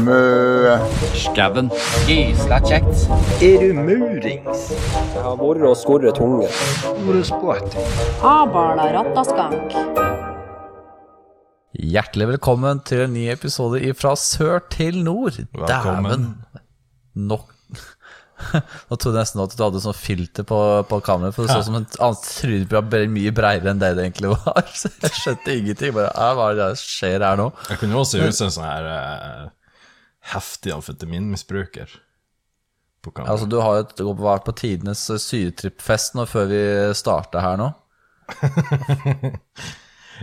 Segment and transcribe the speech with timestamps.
[0.00, 0.78] Mø.
[1.18, 1.68] Skauen.
[2.08, 3.04] Gysla kjekt.
[3.44, 4.70] Er du murings?
[4.72, 6.48] Jeg har vært og skorret tunge.
[11.92, 15.36] Hjertelig velkommen til en ny episode fra sør til nord.
[15.68, 16.28] Dæven.
[17.14, 17.50] Nok
[18.88, 21.60] Nå trodde jeg nesten at du hadde sånn filter på, på kameraet, for det så
[21.62, 24.64] ut som et annet tryne ble mye bredere enn det det egentlig var.
[24.80, 25.94] Så jeg skjønte ingenting.
[25.94, 27.50] Bare, Hva er det som skjer her nå?
[27.70, 29.44] Jeg kunne også se ut som en sånn her eh,
[30.22, 31.90] heftig amfetaminmisbruker.
[33.02, 36.60] Altså, du har jo vært på tidenes syretrippfest nå før vi
[36.94, 37.72] starta her nå.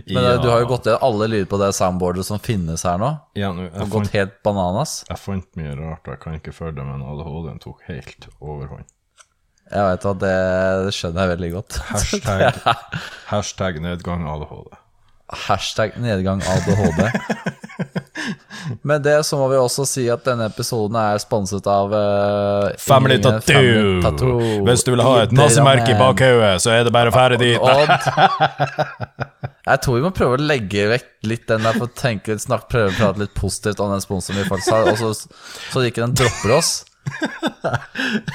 [0.06, 0.36] Men ja.
[0.40, 3.10] du har jo gått gjennom alle lyder på det soundboardet som finnes her nå.
[3.36, 5.02] ja, nu, Og gått helt bananas.
[5.10, 8.88] jeg fant mye rart, og jeg kan ikke følge det, men ADHD-en tok helt overhånd.
[9.70, 10.36] Jeg vet at det,
[10.86, 11.80] det skjønner jeg veldig godt.
[11.92, 12.62] Hashtag,
[13.28, 14.78] hashtag nedgang ADHD.
[15.46, 17.04] Hashtag nedgang ADHD.
[18.88, 22.00] Med det så må vi også si at denne episoden er sponset av uh,
[22.80, 24.00] Family Family Tattoo!
[24.04, 24.64] Tattoo.
[24.66, 27.58] Hvis du vil ha et nazimerke i bakhodet, så er det bare å fære dit.
[29.70, 32.68] Jeg tror vi må prøve å legge vekk litt den der for å tenke, snakk,
[32.72, 35.12] prøve å prate litt positivt om den sponsoren vi faktisk har, så,
[35.70, 36.70] så ikke den dropper oss.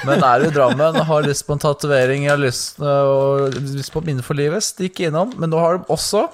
[0.06, 3.92] Men er du i Drammen og har lyst på en tatovering, har lyst, øh, lyst
[3.94, 5.34] på minne for livet, stikk innom.
[5.40, 6.26] Men nå har de også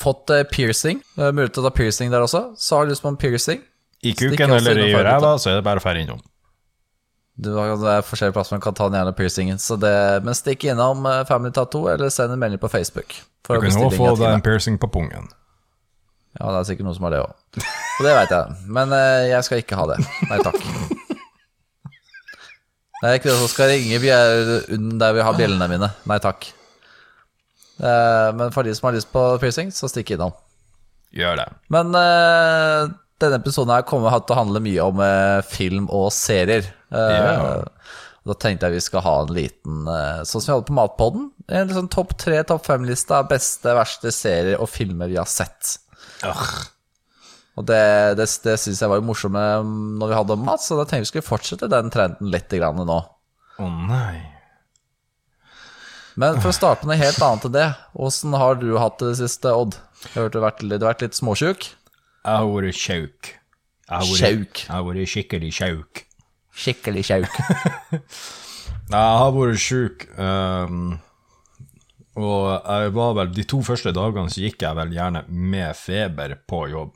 [0.00, 1.02] fått eh, piercing.
[1.18, 2.42] Eh, Mulighet til å ta piercing der også.
[2.60, 3.62] Så har du lyst på en piercing.
[4.06, 6.20] I kuken eller i ræva, så er det bare å dra innom.
[7.36, 9.58] Det er forskjellige plasser man kan ta den gjerne piercingen.
[9.60, 9.92] Så det,
[10.24, 13.18] men stikk innom eh, Family Tattoo, eller send en melding på Facebook.
[13.46, 15.28] Du kan jo også få deg en piercing på pungen.
[16.36, 17.60] Ja, det er sikkert noen som har det òg.
[17.96, 18.56] Og det veit jeg.
[18.78, 20.00] Men eh, jeg skal ikke ha det.
[20.30, 20.60] Nei takk.
[22.96, 25.88] Det er ikke det som skal ringe der vi har bjellene mine.
[26.08, 26.46] Nei takk.
[27.76, 30.34] Eh, men for de som har lyst på piercing, så stikk innom.
[31.16, 31.46] Gjør det.
[31.72, 32.88] Men eh,
[33.22, 36.68] denne episoden her kommer til å handle mye om eh, film og serier.
[36.92, 37.64] Ja.
[38.26, 39.84] Da tenkte jeg vi skal ha en liten
[40.26, 41.28] Sånn som vi hadde på Matpodden.
[41.46, 45.76] En liksom topp tre, topp fem-liste av beste, verste serier og filmer vi har sett.
[47.56, 47.82] Og det,
[48.18, 49.38] det, det syns jeg var jo morsomt
[50.00, 52.98] når vi hadde mat, så da tenkte vi skulle fortsette den trenden litt grann nå.
[53.62, 54.35] Å nei.
[56.16, 57.66] Men for å starte med noe helt annet enn det,
[58.08, 59.76] åssen har du hatt det siste, Odd?
[60.06, 61.66] Jeg hørte du har vært, litt- du vært litt småsjuk?
[62.26, 63.32] Jeg har vært sjauk.
[64.16, 64.62] Sjauk.
[64.64, 66.02] Jeg har vært skikkelig sjauk.
[66.56, 67.36] Skikkelig sjauk.
[68.86, 70.94] Jeg har vært sjuk, Um,
[72.16, 76.32] og jeg var vel De to første dagene så gikk jeg vel gjerne med feber
[76.48, 76.94] på jobb.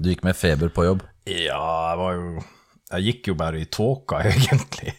[0.00, 1.04] Du gikk med feber på jobb?
[1.30, 1.60] Ja,
[1.92, 2.32] jeg var jo
[2.90, 4.96] Jeg gikk jo bare i tåka, egentlig.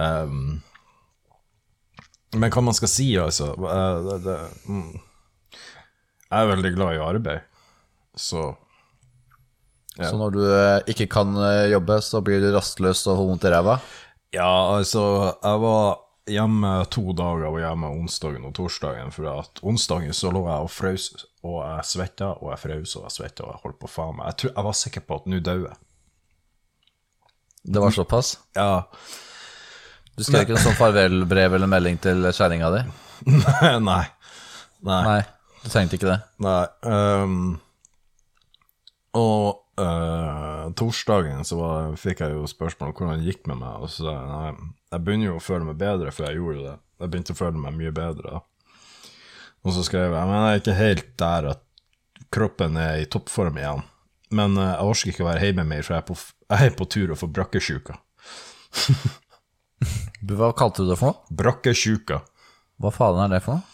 [0.00, 0.62] Ehm,
[2.34, 4.36] men hva man skal si, altså eh, det, det,
[4.68, 4.92] mm.
[6.24, 7.48] Jeg er veldig glad i arbeid,
[8.14, 8.52] så
[9.94, 10.08] Ja.
[10.10, 13.44] Så når du eh, ikke kan eh, jobbe, så blir du rastløs og har vondt
[13.46, 13.76] i ræva?
[14.34, 15.04] Ja, altså,
[15.38, 20.42] jeg var hjemme to dager, og hjemme onsdagen og torsdagen, for at onsdagen så lå
[20.48, 21.04] jeg og frøs,
[21.44, 24.32] og jeg svetta, og jeg frøs, og jeg svetta, og jeg holdt på faen meg.
[24.32, 25.78] Jeg, tror, jeg var sikker på at nå døde jeg.
[27.64, 28.34] Det var såpass?
[28.56, 28.82] Ja,
[30.14, 32.82] Du skrev ikke noe sånn farvelbrev eller melding til kjerringa di?
[33.88, 34.04] nei.
[34.84, 35.02] Nei.
[35.08, 35.20] Nei,
[35.64, 36.18] du trengte ikke det.
[36.44, 36.62] Nei.
[36.86, 37.38] Um,
[39.18, 43.86] og uh, torsdagen så var, fikk jeg jo spørsmål om hvordan det gikk med meg,
[43.86, 44.52] og så nei,
[44.94, 46.76] jeg begynner jo å føle meg bedre, for jeg gjorde det.
[47.02, 48.36] Jeg begynte å føle meg mye bedre.
[48.38, 49.10] da.
[49.64, 51.66] Og så skrev jeg men jeg er ikke helt der at
[52.34, 53.84] kroppen er i toppform igjen.
[54.34, 56.18] Men uh, jeg orker ikke å være hjemme mer, for jeg er på,
[56.54, 57.98] jeg er på tur å få brakkesjuka.
[60.24, 61.36] Hva kalte du det for noe?
[61.42, 62.20] Brakkesjuka.
[62.80, 63.70] Hva faen er det for noe?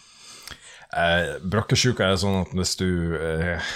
[0.91, 3.71] Eh, brakkesjuka er sånn at hvis du eh,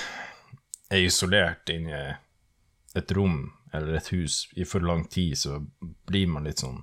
[0.91, 5.61] er isolert inni et rom eller et hus i for lang tid, så
[6.07, 6.81] blir man litt sånn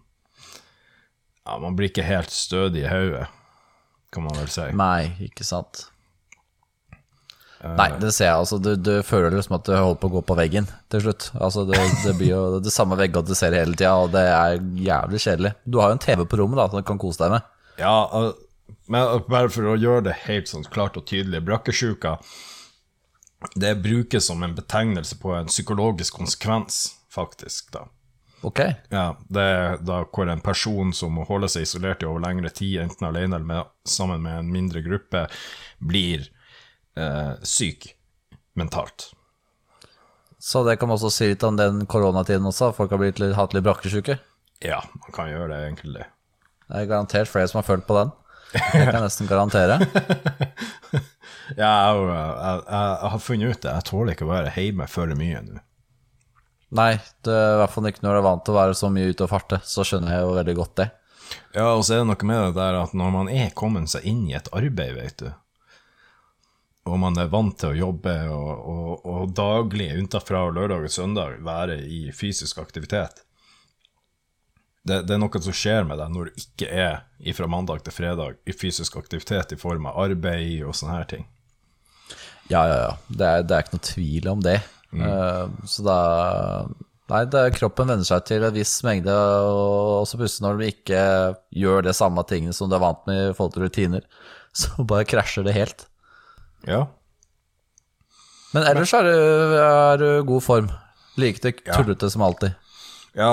[1.45, 3.27] Ja, man blir ikke helt stødig i hodet,
[4.13, 4.67] kan man vel si.
[4.77, 5.87] Nei, ikke sant.
[7.61, 8.37] Nei, det ser jeg.
[8.41, 11.27] altså Du, du føler liksom at du holder på å gå på veggen til slutt.
[11.37, 14.61] Altså Det, det blir jo det samme veggene du ser hele tida, og det er
[14.81, 15.53] jævlig kjedelig.
[15.65, 17.51] Du har jo en TV på rommet da som du kan kose deg med.
[17.81, 18.31] Ja, eh,
[18.91, 22.17] men bare for å gjøre det helt sånn klart og tydelig, brakkesjuka
[23.55, 27.87] det brukes som en betegnelse på en psykologisk konsekvens, faktisk, da.
[28.41, 28.59] Ok,
[28.89, 32.49] Ja, det er da hvor en person som må holde seg isolert i over lengre
[32.49, 35.27] tid, enten alene eller med, sammen med en mindre gruppe,
[35.77, 36.25] blir
[36.97, 37.91] eh, syk
[38.59, 39.11] mentalt.
[40.41, 42.71] Så det kan man også si litt om den koronatiden også.
[42.73, 44.17] Folk har blitt litt, hatt litt brakkesjuke.
[44.65, 46.07] Ja, man kan gjøre det, egentlig.
[46.65, 48.13] Det er garantert flere som har følt på den.
[48.51, 49.79] Det kan jeg nesten garantere.
[51.57, 53.73] Ja, jeg, jeg, jeg, jeg har funnet ut det.
[53.75, 55.59] Jeg tåler ikke å være hjemme for mye nå.
[56.79, 56.91] Nei,
[57.27, 59.11] det er i hvert fall ikke når du er vant til å være så mye
[59.11, 59.59] ute og farte.
[59.67, 60.87] Så skjønner jeg jo veldig godt det.
[61.55, 64.07] Ja, og så er det noe med det der at når man er kommet seg
[64.07, 65.27] inn i et arbeid, vet du,
[66.89, 71.41] og man er vant til å jobbe og, og, og daglig unntatt lørdag og søndag
[71.45, 73.21] være i fysisk aktivitet
[74.87, 77.95] det, det er noe som skjer med deg når du ikke er fra mandag til
[77.95, 81.27] fredag i fysisk aktivitet i form av arbeid og sånne her ting.
[82.49, 82.93] Ja, ja, ja.
[83.07, 84.57] Det er, det er ikke noe tvil om det.
[84.91, 85.99] Uh, så da
[87.11, 91.01] Nei, det, kroppen venner seg til en viss mengde, og så plutselig når du ikke
[91.59, 94.05] gjør det samme tingene som du er vant med i forhold til rutiner,
[94.61, 95.83] så bare krasjer det helt.
[96.67, 96.85] Ja.
[98.53, 99.15] Men ellers er du,
[99.61, 100.69] er du god form.
[101.19, 102.55] Like det tullete som alltid.
[103.17, 103.31] Ja,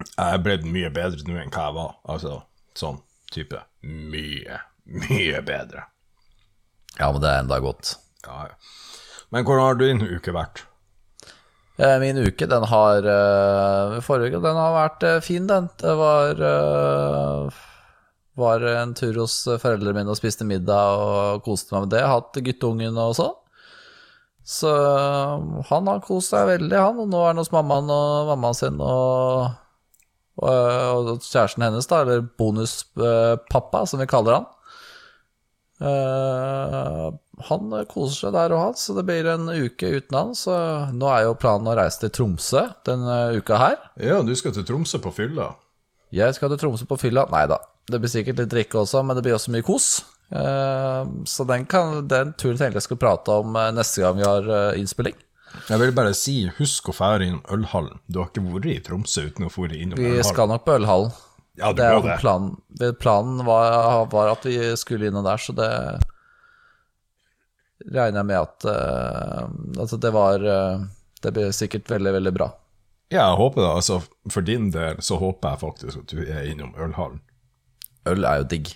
[0.00, 1.92] jeg er blitt mye bedre nå enn hva jeg var.
[2.10, 2.38] Altså
[2.78, 3.00] sånn
[3.34, 5.84] type mye, mye bedre.
[6.98, 7.94] Ja, men det er enda godt.
[8.26, 8.56] Ja, ja.
[9.30, 10.64] Men hvordan har din uke vært?
[11.80, 15.68] Eh, Min uke, den har eh, Forrige uke, den har vært eh, fin, den.
[15.80, 17.60] Det var eh,
[18.38, 22.04] Var en tur hos foreldrene mine og spiste middag og koste meg med det.
[22.06, 23.34] Hatt guttungen og sånn.
[24.46, 24.70] Så
[25.68, 27.02] han har kost seg veldig, han.
[27.02, 29.50] Og nå er han hos mammaen og mammaen sin og,
[30.40, 34.48] og, og kjæresten hennes, da, eller bonuspappa, som vi kaller han.
[35.80, 37.06] Uh,
[37.48, 40.34] han koser seg der og han, så det blir en uke uten han.
[40.36, 40.54] Så
[40.96, 43.78] nå er jo planen å reise til Tromsø denne uka her.
[44.02, 45.52] Ja, du skal til Tromsø på fylla.
[46.14, 47.28] Jeg skal til Tromsø på fylla.
[47.32, 50.04] Nei da, det blir sikkert litt drikke også, men det blir også mye kos.
[50.30, 54.26] Eh, så den, kan, den turen tenkte jeg skulle prate om eh, neste gang vi
[54.28, 55.16] har eh, innspilling.
[55.66, 57.98] Jeg vil bare si, husk å fære innom Ølhallen.
[58.06, 60.28] Du har ikke vært i Tromsø uten å fære innom Vi Ølhallen.
[60.30, 61.10] skal nok på Ølhallen.
[61.58, 62.14] Ja, Det er det.
[62.22, 62.54] planen.
[63.02, 65.66] Planen var, var at vi skulle innom der, så det
[67.90, 68.66] regner jeg med at
[69.80, 70.38] Altså, det var
[71.20, 72.46] Det blir sikkert veldig, veldig bra.
[73.10, 73.70] Ja, jeg håper det.
[73.74, 73.98] Altså,
[74.30, 77.18] for din del så håper jeg faktisk at du er innom Ølhallen.
[78.08, 78.72] Øl er jo digg.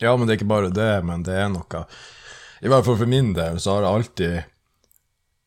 [0.00, 1.84] Ja, men det er ikke bare det, men det er noe
[2.64, 4.40] I hvert fall for min del så har det alltid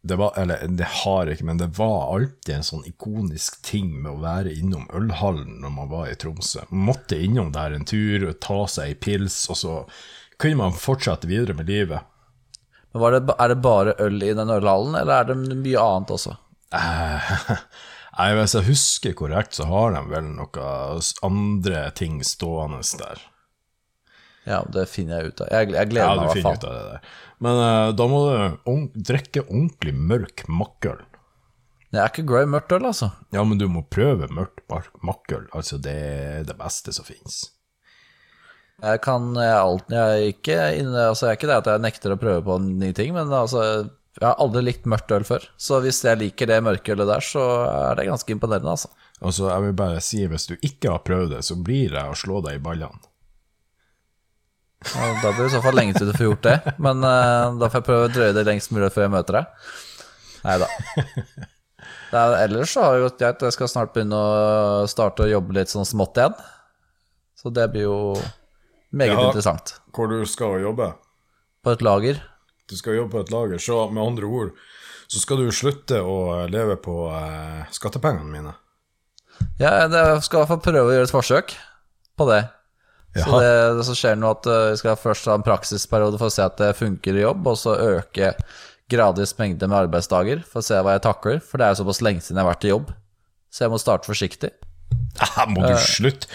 [0.03, 4.11] det var, Eller det har ikke, men det var alltid en sånn ikonisk ting med
[4.11, 6.65] å være innom Ølhallen når man var i Tromsø.
[6.73, 9.77] Man måtte innom der en tur, ta seg ei pils, og så
[10.35, 12.03] kunne man fortsette videre med livet.
[12.91, 16.11] Men var det, Er det bare øl i den ølhallen, eller er det mye annet
[16.17, 16.35] også?
[18.13, 20.67] Eh, Nei, Hvis jeg husker korrekt, så har de vel noe
[21.25, 23.21] andre ting stående der.
[24.45, 25.47] Ja, det finner jeg ut av.
[25.55, 26.57] Jeg, jeg gleder Ja, meg i hvert fall.
[26.59, 27.09] ut av det der.
[27.43, 30.99] Men uh, da må du on drikke ordentlig mørk makkøl.
[31.93, 33.11] Jeg er ikke glad i mørkt øl, altså.
[33.31, 34.63] Ja, men du må prøve mørkt
[35.05, 35.45] makkøl.
[35.53, 37.43] Altså, det er det beste som finnes.
[38.83, 41.83] Jeg kan er alt, jeg, er ikke inne, altså, jeg er ikke det at jeg
[41.85, 43.61] nekter å prøve på nye ting, men altså,
[44.19, 45.47] jeg har aldri likt mørkt øl før.
[45.57, 48.89] Så hvis jeg liker det mørkølet der, så er det ganske imponerende, altså.
[49.23, 52.17] Altså, jeg vil bare si, hvis du ikke har prøvd det, så blir jeg å
[52.19, 52.99] slå deg i ballene.
[54.83, 57.53] Ja, da blir det i så fall lenge til du får gjort det, men uh,
[57.55, 59.69] da får jeg prøve å drøye det lengst mulig før jeg møter deg.
[60.43, 60.67] Nei da.
[62.13, 63.45] Er- Ellers så har det gått greit.
[63.47, 66.35] Jeg skal snart begynne å starte å jobbe litt sånn smått igjen.
[67.39, 67.95] Så det blir jo
[68.93, 69.23] meget Ja.
[69.29, 69.77] interessant.
[69.95, 70.91] Hvor du skal jobbe?
[71.63, 72.19] På et lager.
[72.69, 74.53] Du skal jobbe på et lager, så med andre ord
[75.11, 78.53] så skal du slutte å leve på eh, skattepengene mine.
[79.59, 81.55] Ja, jeg skal i hvert fall prøve å gjøre et forsøk
[82.17, 82.41] på det.
[83.13, 86.31] Så det, det som skjer nå, at eh, vi skal først ha en praksisperiode for
[86.31, 88.33] å se at det funker i jobb, og så øke
[88.89, 91.41] gradvis mengde med arbeidsdager for å se hva jeg takler.
[91.45, 92.93] For det er jo såpass lenge siden jeg har vært i jobb,
[93.53, 94.53] så jeg må starte forsiktig.
[95.21, 96.29] Ah, må du slutte?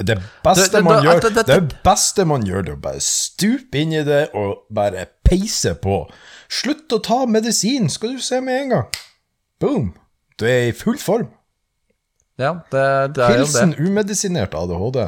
[0.00, 4.04] Det beste man gjør, det beste man gjør, det er å bare stupe inn i
[4.06, 6.04] det og bare peise på.
[6.52, 9.02] Slutt å ta medisin, skal du se med en gang.
[9.62, 9.92] Boom.
[10.38, 11.30] Du er i full form.
[12.40, 12.84] Ja, det,
[13.16, 13.46] det er jo det.
[13.46, 15.04] Hilsen umedisinert ADHD.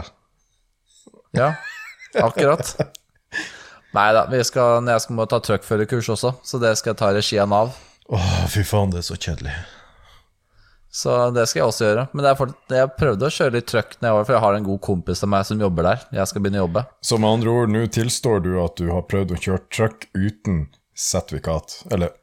[1.35, 1.55] Ja,
[2.21, 2.77] akkurat.
[3.95, 7.39] Nei da, jeg skal må ta truckførerkurs også, så det skal jeg ta i regi
[7.43, 7.75] av Nav.
[8.13, 9.55] Åh, fy faen, det er så kjedelig.
[10.95, 12.07] Så det skal jeg også gjøre.
[12.13, 14.69] Men det er for, jeg prøvde å kjøre litt trøkk nedover, for jeg har en
[14.69, 16.05] god kompis av meg som jobber der.
[16.21, 16.85] Jeg skal begynne å jobbe.
[17.03, 20.69] Så med andre ord, nå tilstår du at du har prøvd å kjøre trøkk uten
[20.95, 22.15] sertifikat, eller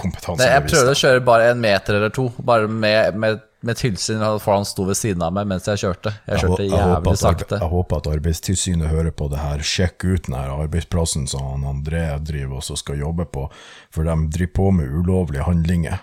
[0.00, 0.40] kompetanse?
[0.40, 4.22] Nei, jeg prøvde å kjøre bare en meter eller to, bare med, med, med tilsyn
[4.42, 6.12] for han sto ved siden av meg mens jeg kjørte.
[6.26, 7.60] Jeg kjørte Jeg jeg jævlig at sakte.
[7.60, 9.64] Jeg håper at Arbeidstilsynet hører på det her.
[9.72, 13.46] Sjekk ut den her arbeidsplassen som han André driver og skal jobbe på,
[13.94, 16.00] for de driver på med ulovlige handlinger.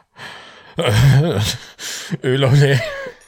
[2.27, 2.75] Ulovlig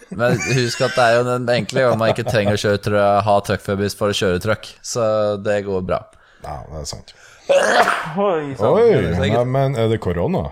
[0.09, 2.99] Men husk at det er jo den enkle gangen man ikke trenger å kjøre, tror
[3.25, 4.69] ha truckførerbevis for å kjøre truck.
[4.81, 5.03] Så
[5.45, 5.99] det går bra.
[6.41, 7.13] Ja, det er sant.
[7.49, 10.49] Oi, Oi, det er nei, men er det korona?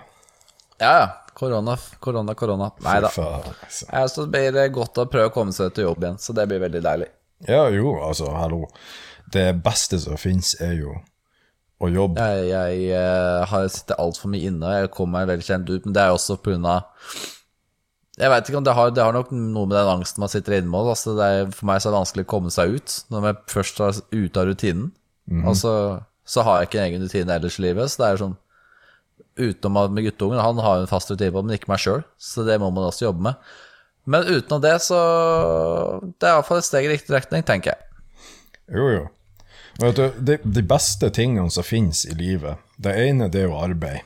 [0.81, 1.07] Ja, ja.
[1.37, 2.71] Korona, korona, korona.
[2.81, 3.11] Nei da.
[3.13, 3.85] Altså.
[4.09, 6.47] Så det blir det godt å prøve å komme seg til jobb igjen, så det
[6.49, 7.11] blir veldig deilig.
[7.45, 8.63] Ja, jo, altså, hallo.
[9.29, 10.95] Det beste som finnes, er jo
[11.77, 12.17] å jobb?
[12.17, 15.85] Jeg, jeg eh, har sittet altfor mye inne, og jeg kommer meg veldig kjent ut,
[15.85, 16.87] men det er også av
[18.17, 20.57] Jeg veit ikke om det har, det har nok noe med den angsten man sitter
[20.57, 22.97] inne med altså det er, For meg så er det vanskelig å komme seg ut
[23.13, 24.91] når man først er ute av rutinen.
[25.43, 25.71] Og så,
[26.23, 28.37] så har jeg ikke en egen rutine ellers i livet, så det er sånn
[29.37, 31.99] Utenom at med guttungen, han har jo en fast rutine på, men ikke meg sjøl,
[32.17, 33.51] så det må man også jobbe med.
[34.09, 34.97] Men utenom det, så
[36.17, 38.01] Det er iallfall et steg i riktig retning, tenker jeg.
[38.73, 39.03] Jo, jo.
[39.79, 43.59] Vet du, de, de beste tingene som finnes i livet, det ene det er jo
[43.61, 43.99] arbeid.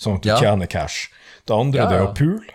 [0.00, 0.38] Sånn at du Ja.
[0.40, 1.10] tjener cash.
[1.44, 2.54] Det andre Ja, det er å pule.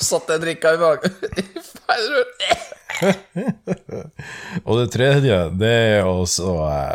[0.00, 1.12] Satt jeg drikka i magen.
[4.66, 6.94] Og det tredje, det er også eh,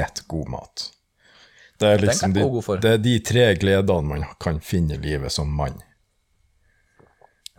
[0.00, 0.76] et god mat.
[1.80, 2.42] Det er, liksom de,
[2.82, 5.78] det er de tre gledene man kan finne i livet som mann.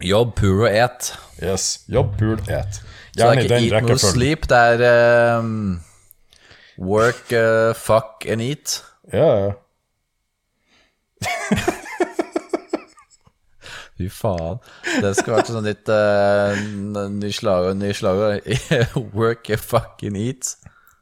[0.03, 1.13] Jobb, pool og et.
[1.43, 1.81] Yes.
[1.89, 2.81] Jobb, pool, et.
[3.11, 5.81] Så det er Gjerne i ikke den eat no sleep, det er um,
[6.77, 8.83] work, uh, fuck and eat.
[9.13, 9.51] Ja, ja.
[13.97, 14.57] Fy faen.
[15.03, 16.55] Det skulle vært sånn litt uh,
[17.11, 18.39] ny slager, ny slager.
[19.19, 20.55] work, fuck and eat.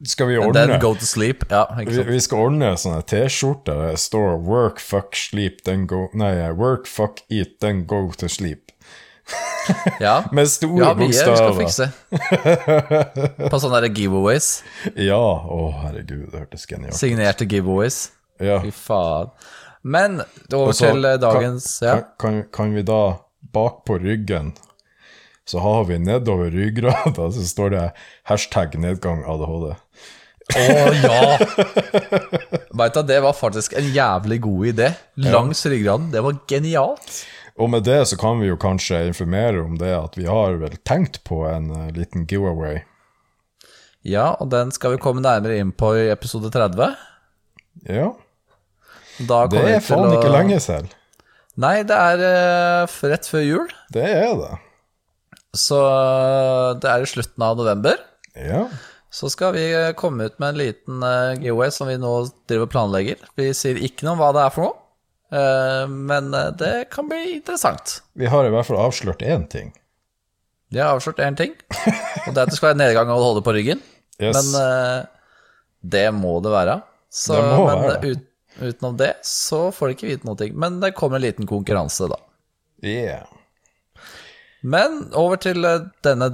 [0.03, 1.44] Skal vi And ordne then go to sleep.
[1.51, 6.08] Ja, vi, vi skal ordne sånne T-skjorter der det står 'work, fuck, sleep, then go'
[6.13, 8.68] Nei, 'work, fuck, eat, then go to sleep'.
[10.00, 10.81] Ja, Med vi bokstaver.
[10.81, 11.89] Ja, mye skal fikse.
[13.51, 14.48] På sånne der giveaways.
[14.95, 17.00] Ja, å herregud, det hørtes genialt ut.
[17.00, 18.00] Signerte giveaways.
[18.41, 18.62] Ja.
[18.63, 19.29] Fy faen.
[19.81, 20.21] Men
[20.51, 22.00] over Og så til eh, dagens kan, Ja.
[22.19, 23.19] kan, kan, vi da
[23.53, 24.53] bak på ryggen
[25.50, 27.86] så har vi nedover ryggrada så står det
[28.29, 29.71] hashtag nedgang ADHD.
[30.50, 30.65] Å
[30.98, 31.24] ja!
[32.74, 34.88] Veit du, det var faktisk en jævlig god idé.
[35.21, 36.09] Langs ryggraden.
[36.13, 37.19] Det var genialt.
[37.59, 40.77] Og med det så kan vi jo kanskje informere om det at vi har vel
[40.87, 42.81] tenkt på en eh, liten giveaway.
[44.07, 46.93] Ja, og den skal vi komme nærmere inn på i episode 30.
[47.89, 48.13] Ja,
[49.19, 50.95] det er faen å- ikke lenge selv.
[51.59, 52.21] Nei, det er
[52.87, 53.71] uh, rett før jul.
[53.91, 54.53] Det er det.
[55.59, 57.97] Så eh, det er i slutten av november.
[58.39, 58.61] Ja.
[59.11, 59.65] Så skal vi
[59.99, 62.13] komme ut med en liten uh, giveaway som vi nå
[62.47, 63.19] driver og planlegger.
[63.35, 64.77] Vi sier ikke noe om hva det er for noe,
[65.31, 68.00] men eh, det kan bli interessant.
[68.17, 69.71] Vi har i hvert fall avslørt én ting.
[70.74, 71.53] De har avslørt én ting,
[72.27, 73.81] og det er at det skal være nedgang å holde på ryggen.
[74.19, 74.36] Yes.
[74.36, 75.05] Men eh,
[75.79, 76.74] det må det være.
[77.07, 78.09] Så, Det må men være.
[78.12, 78.25] Ut,
[78.59, 80.48] utenom det så får de ikke vite noe.
[80.59, 82.17] Men det kommer en liten konkurranse, da.
[82.83, 83.24] yeah.
[84.59, 86.27] Men over til eh, denne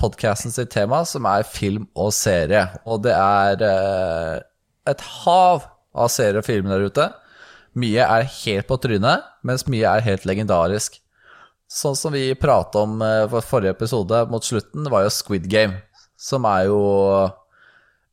[0.00, 2.64] podkasten sitt tema, som er film og serie.
[2.90, 4.34] Og det er eh,
[4.90, 7.06] et hav av serier og filmer der ute.
[7.78, 10.98] Mye er helt på trynet, mens mye er helt legendarisk.
[11.68, 15.82] Sånn som vi prata om uh, for forrige episode mot slutten, var jo Squid Game.
[16.18, 16.80] Som er jo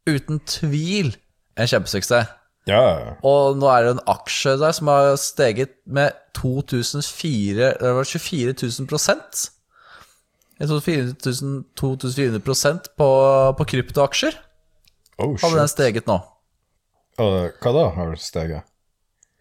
[0.06, 1.16] uten tvil
[1.58, 2.34] en kjempesuksess.
[2.70, 3.16] Ja.
[3.26, 8.56] Og nå er det en aksje der som har steget med 2004, det var 24
[8.58, 9.50] 000 prosent.
[10.60, 13.08] Jeg tror 4000 2400 prosent på,
[13.58, 14.38] på kryptoaksjer
[15.16, 16.18] Oh, hadde den steget nå.
[17.16, 18.68] Uh, hva da har steget?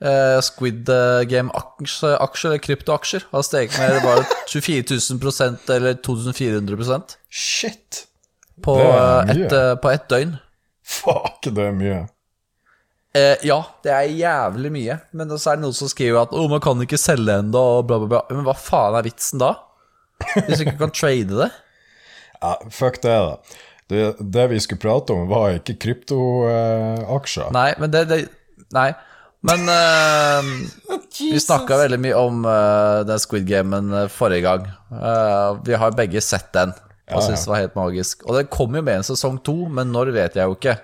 [0.02, 5.94] Eh, Squid eh, Game-aksjer, aksjer, eller kryptoaksjer, har steget med bare 24 000 prosent, eller
[6.02, 8.04] 2400 prosent, Shit!
[8.62, 9.46] på, Det er eh, mye.
[9.46, 10.34] ett, uh, på ett døgn.
[10.84, 12.00] Fuck, det er mye.
[13.14, 14.98] Uh, ja, det er jævlig mye.
[15.14, 17.86] Men så er det noen som skriver at oh, man kan ikke selge ennå, og
[17.88, 18.24] bla, bla, bla.
[18.34, 19.54] Men hva faen er vitsen da?
[20.44, 21.50] Hvis du ikke kan trade det?
[22.40, 23.62] Ja, fuck det, da.
[23.90, 27.50] Det, det vi skulle prate om, var ikke kryptoaksjer.
[27.54, 28.24] Nei, men det, det
[28.74, 28.92] Nei.
[29.44, 30.40] Men uh,
[31.20, 34.64] vi snakka veldig mye om uh, den Squid Gamen eh, forrige gang.
[34.90, 38.24] Uh, vi har begge sett den og Ja, syntes det var helt magisk.
[38.24, 40.78] Og det kommer jo med en sesong to, men når vet jeg jo ikke.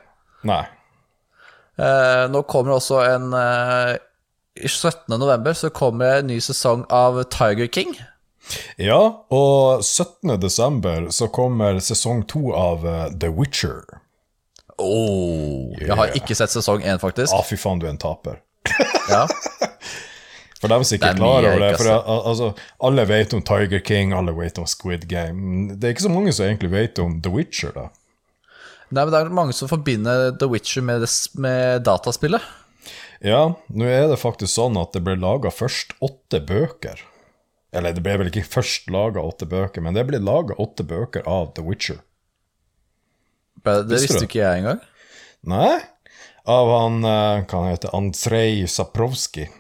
[0.45, 0.63] Nei.
[1.81, 3.95] Eh, nå kommer også en uh,
[4.61, 5.09] i 17.
[5.17, 7.95] november så kommer en ny sesong av Tiger King.
[8.77, 9.01] Ja,
[9.33, 10.35] og 17.
[10.43, 12.85] desember så kommer sesong to av
[13.17, 13.81] The Witcher.
[14.81, 17.33] Oh, Jeg har ikke sett sesong én, faktisk.
[17.37, 18.41] Ah, fy faen, du er en taper.
[19.11, 19.25] Ja.
[20.61, 22.51] For dem som ikke er sikkert klar over det, for altså,
[22.85, 25.71] alle vet om Tiger King, alle vet om Squid Game.
[25.73, 27.87] Det er ikke så mange som egentlig vet om The Witcher, da.
[28.91, 32.45] Nei, men Det er mange som forbinder The Witcher med, det, med dataspillet.
[33.25, 33.41] Ja,
[33.73, 37.01] nå er det faktisk sånn at det ble laga først åtte bøker.
[37.73, 41.25] Eller det ble vel ikke først laga åtte bøker, men det ble laga åtte bøker
[41.29, 42.01] av The Witcher.
[43.65, 44.81] Det Visste visste ikke jeg engang.
[45.49, 45.81] Nei?
[46.49, 49.51] Av han Kan Hva han hete Andrej Saprovskij.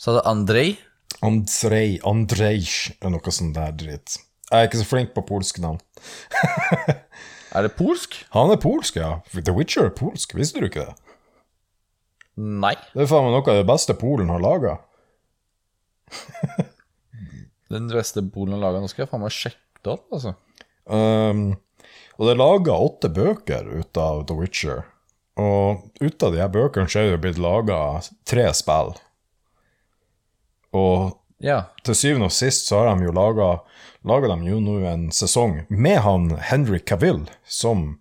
[0.00, 0.78] Sa er Andrej.
[1.22, 2.64] Andrej Andrej
[3.04, 4.16] noe sånt der dritt.
[4.50, 5.78] Jeg er ikke så flink på polske navn.
[7.50, 8.14] Er det polsk?
[8.30, 9.16] Han er polsk, ja.
[9.34, 10.92] The Witcher er polsk, visste du ikke det?
[12.38, 12.76] Nei.
[12.94, 14.76] Det er faen meg noe av det beste Polen har laga.
[17.74, 18.82] Den beste Polen har laga.
[18.82, 20.36] Nå skal jeg faen meg sjekke det opp, altså.
[20.86, 21.42] Um,
[22.18, 24.82] og det er laga åtte bøker ut av The Witcher.
[25.40, 27.78] Og ut av de her bøkene så er det blitt laga
[28.28, 28.92] tre spill.
[30.76, 31.62] Og Ja.
[31.82, 36.30] til syvende og sist så har de jo laga jo nå en sesong med han
[36.36, 38.00] Henry Cavill som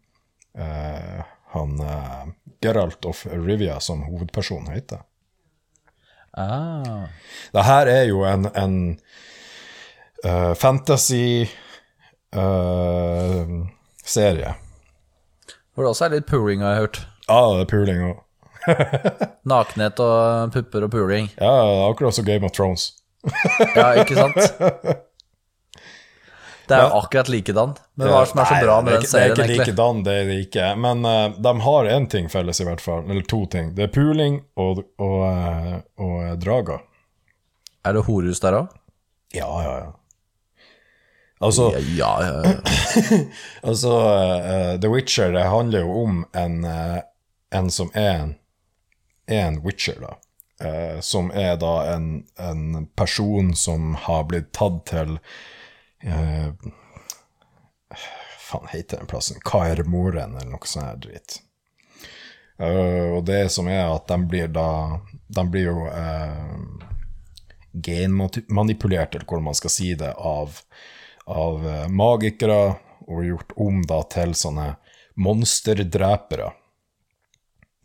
[0.57, 1.23] eh,
[1.55, 2.25] han eh,
[2.61, 4.99] Geralt of Rivia som hovedperson heter.
[6.33, 7.07] Ah.
[7.51, 8.99] Det her er jo en, en
[10.25, 11.47] uh, fantasy
[12.35, 13.47] eh,
[14.09, 14.55] serie.
[15.73, 17.01] Hvor det også er litt pooling, har jeg hørt.
[17.29, 18.23] Ja, det er pooling òg.
[19.53, 21.29] Nakenhet og pupper og pooling.
[21.37, 22.91] Ja, det er akkurat som Game of Thrones.
[23.75, 24.37] Ja, ikke sant?
[26.69, 27.71] Det er jo akkurat likedan.
[27.97, 30.01] Men hva er det som er så bra med den serien, Det er ikke likedan,
[30.05, 30.65] det er det ikke.
[30.77, 33.07] Men uh, de har én ting felles, i hvert fall.
[33.09, 33.71] Eller to ting.
[33.77, 36.83] Det er pooling og, og, og, og eh, drager.
[37.87, 38.75] Er det horehus der òg?
[39.33, 39.89] Ja, ja, ja.
[41.39, 42.55] Altså, Ja, ja, ja.
[43.61, 43.91] altså
[44.37, 46.99] uh, The Witcher det handler jo om en, uh,
[47.55, 48.33] en som er en,
[49.27, 50.17] er en witcher, da.
[50.59, 55.15] Uh, som er da en, en person som har blitt tatt til
[56.03, 56.51] uh,
[58.49, 59.39] Faen heter den plassen?
[59.45, 61.39] Kaermoren, eller noe sånt her dritt.
[62.59, 64.99] Og det som er at de blir da
[65.31, 65.85] De blir jo
[67.71, 70.57] genmanipulert, eller hvordan man skal si det, av,
[71.29, 72.61] av eh, magikere,
[73.09, 74.71] og gjort om da til sånne
[75.19, 76.51] monsterdrepere.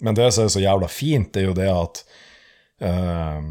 [0.05, 2.01] Men det som er så jævla fint, det er jo det at
[2.85, 3.47] uh,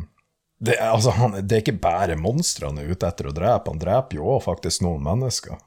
[0.64, 3.82] det, altså, han, det er ikke bare monstre han er ute etter å drepe, han
[3.82, 5.58] dreper jo også faktisk noen mennesker.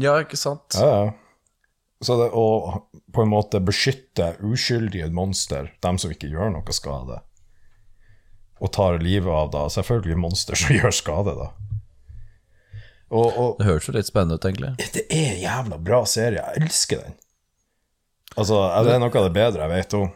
[0.00, 0.78] ja, ikke sant?
[0.78, 1.12] Ja, ja.
[2.04, 2.46] Så det å
[3.14, 7.20] på en måte beskytte uskyldige monster, dem som ikke gjør noe skade,
[8.60, 11.50] og tar livet av da selvfølgelig monster som gjør skade, da.
[13.14, 14.72] Og, og Det høres jo litt spennende ut, egentlig.
[14.96, 17.14] det er en jævla bra serie, jeg elsker den.
[18.34, 20.10] Altså, det er noe av det bedre jeg vet om.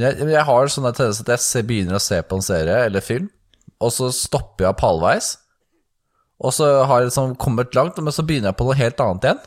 [0.00, 2.78] Jeg, jeg har sånn en tendens at jeg ser, begynner å se på en serie
[2.86, 3.28] eller film,
[3.80, 5.34] og så stopper jeg opp halvveis.
[6.40, 9.26] Og så har jeg liksom kommet langt, men så begynner jeg på noe helt annet
[9.28, 9.42] igjen.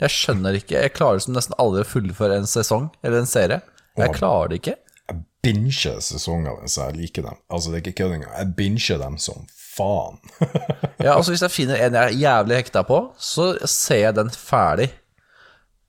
[0.00, 0.78] Jeg skjønner ikke.
[0.80, 3.60] Jeg klarer som nesten aldri å fullføre en sesong eller en serie.
[4.00, 4.78] Jeg klarer det ikke.
[5.10, 7.40] Jeg binger sesongene hvis jeg liker dem.
[7.52, 8.32] Altså, det er ikke kødd engang.
[8.38, 9.44] Jeg binger dem som
[9.76, 10.20] faen.
[11.00, 14.28] Ja, altså Hvis jeg finner en jeg er jævlig hekta på, så ser jeg den
[14.34, 14.90] ferdig.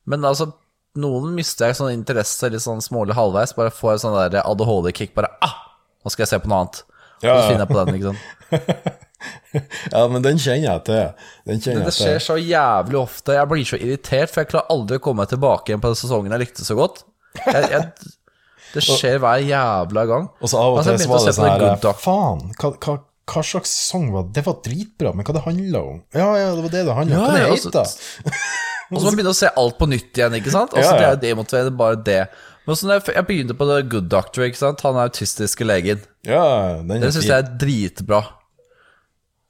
[0.07, 0.53] Men altså,
[0.99, 3.51] noen mister jeg sånn interesse litt sånn smålig halvveis.
[3.57, 5.11] Bare får sånn der ADHD-kick.
[5.17, 5.57] Bare ah,
[5.99, 6.81] nå skal jeg se på noe annet.
[7.21, 8.97] Ja, Og så finner jeg på den, ikke sant.
[9.93, 11.27] ja, men den kjenner jeg til.
[11.51, 13.35] Den kjenner Det jeg skjer så jævlig ofte.
[13.37, 16.01] Jeg blir så irritert, for jeg klarer aldri å komme meg tilbake igjen på den
[16.01, 17.03] sesongen jeg likte så godt.
[17.43, 18.11] Jeg, jeg,
[18.73, 20.27] det skjer hver jævla gang.
[20.39, 22.97] Og så av og Altså, til så var det sånn her Faen, hva, hva,
[23.29, 24.33] hva slags sang var det?
[24.39, 25.99] Det var dritbra, men hva det handla om?
[26.15, 27.21] Ja, ja, det var det det handla om.
[27.21, 28.47] Ja, Hva det ja, heter altså-
[28.91, 30.73] Og så må man begynne å se alt på nytt igjen, ikke sant?
[30.75, 31.15] Altså, Ja, ja.
[31.15, 32.17] Det er jo demotiverende, bare det.
[32.65, 34.81] Men også, jeg, jeg begynte på The Good Doctor, ikke sant?
[34.83, 36.01] Han autistiske legen.
[36.27, 36.41] Ja,
[36.83, 38.19] den er Det syns jeg er dritbra.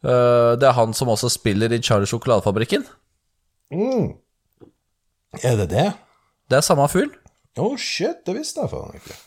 [0.05, 2.85] Eh, det er han som også spiller i Charlie Sjokoladefabrikken.
[5.41, 5.87] Er det det?
[6.51, 7.09] Det er samme fyr.
[7.57, 9.17] Oh shit, det visste jeg faen ikke.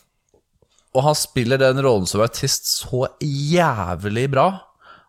[0.95, 4.47] Og han spiller den rollen som artist så jævlig bra.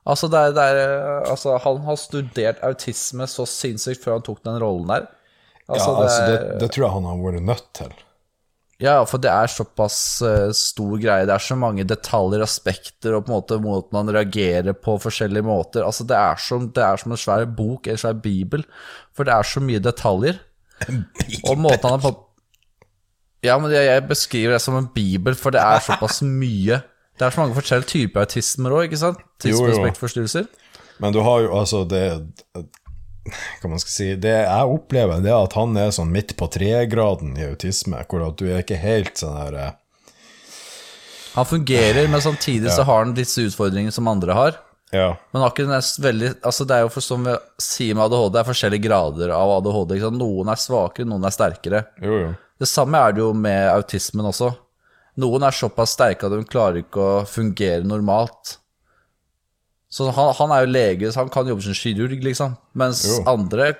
[0.06, 0.90] Altså, det er, det er,
[1.26, 5.06] altså, han har studert autisme så sinnssykt før han tok den rollen der.
[5.66, 7.94] Altså, ja, altså, det, det, det tror jeg han har vært nødt til.
[8.82, 11.26] ja, for det er såpass uh, stor greie.
[11.26, 15.46] Det er så mange detaljer, aspekter, og på en måte måten han reagerer på forskjellige
[15.46, 15.86] måter.
[15.86, 18.62] Altså, det er som, det er som en svær bok, en svær bibel.
[19.16, 20.38] For det er så mye detaljer.
[21.48, 22.25] Og måten han har på
[23.46, 26.82] Ja, men jeg, jeg beskriver det som en bibel, for det er såpass mye.
[27.16, 29.22] Det er så mange forskjellige typer autismer òg, ikke sant?
[29.42, 30.48] Tidsrespektforstyrrelser.
[31.00, 32.04] Men du har jo altså det
[33.60, 36.48] Hva man skal si Det jeg opplever, det er at han er sånn midt på
[36.52, 39.74] tregraden i autisme, hvor at du er ikke helt sånn her eh,
[41.34, 44.56] Han fungerer, men samtidig så har han disse utfordringene som andre har.
[44.94, 45.10] Ja.
[45.34, 48.06] Men har ikke den der veldig Altså Det er jo for som vi sier med
[48.06, 49.96] ADHD, det er forskjellige grader av ADHD.
[50.14, 51.82] Noen er svakere, noen er sterkere.
[52.00, 52.34] Jo, jo.
[52.60, 54.50] Det samme er det jo med autismen også.
[55.20, 58.58] Noen er såpass sterke at de klarer ikke å fungere normalt.
[59.92, 62.56] Så han, han er jo lege, så han kan jobbe som kirurg, liksom.
[62.76, 63.22] Mens Jo.
[63.32, 63.70] andre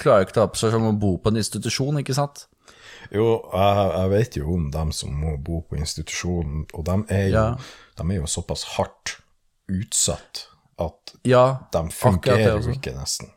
[0.00, 2.44] klarer ikke å ta på seg som å bo på en institusjon, ikke sant?
[3.10, 7.26] Jo, jeg, jeg vet jo om dem som må bo på institusjon, og de er
[7.30, 7.46] jo, Ja.
[7.98, 9.16] de er jo såpass hardt
[9.70, 10.46] utsatt
[10.80, 13.30] at Ja, de fungerer jo ikke, nesten.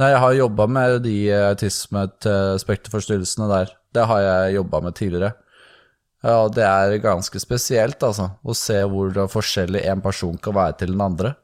[0.00, 1.16] Nei, jeg har jobba med de
[1.52, 3.70] autismespekterforstyrrelsene der.
[3.96, 5.32] Det har jeg jobba med tidligere.
[6.26, 10.94] Ja, det er ganske spesielt, altså, å se hvor forskjellig en person kan være til
[10.94, 11.34] den andre.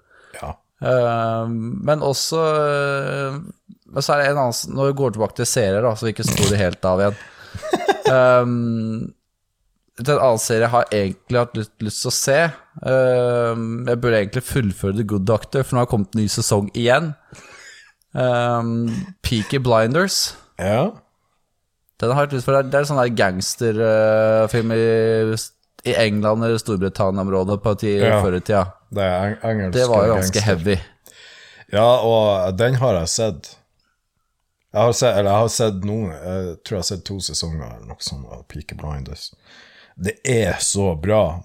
[0.41, 0.55] Ja.
[0.83, 3.35] Eh, men også eh,
[3.93, 6.15] Men så er det en annen Når vi går tilbake til serier, da, så vi
[6.15, 7.21] ikke sporer helt av igjen.
[8.09, 9.13] Um,
[10.01, 12.39] en annen serie jeg har egentlig hatt lyst, lyst til å se.
[12.83, 16.27] Um, jeg burde egentlig fullføre The Good Doctor, for nå har det kommet en ny
[16.33, 17.13] sesong igjen.
[18.17, 18.89] Um,
[19.25, 20.33] Peaky Blinders.
[20.59, 20.91] ja.
[22.03, 22.59] Den har jeg lyst for.
[22.67, 24.83] Det er en sånn gangsterfilm i,
[25.87, 28.19] i England eller Storbritannia-området på ti, Ja.
[28.23, 28.65] før i tida.
[28.91, 29.07] Det
[29.73, 30.41] Det var jo ganske gangster.
[30.49, 30.77] heavy.
[31.73, 33.57] Ja, og den har jeg sett.
[34.75, 37.65] Jeg har sett, eller jeg har sett noen, jeg tror jeg har sett to sesonger
[37.77, 39.31] eller noe sånt av Peaky Blinders.
[39.97, 41.43] Det er så bra.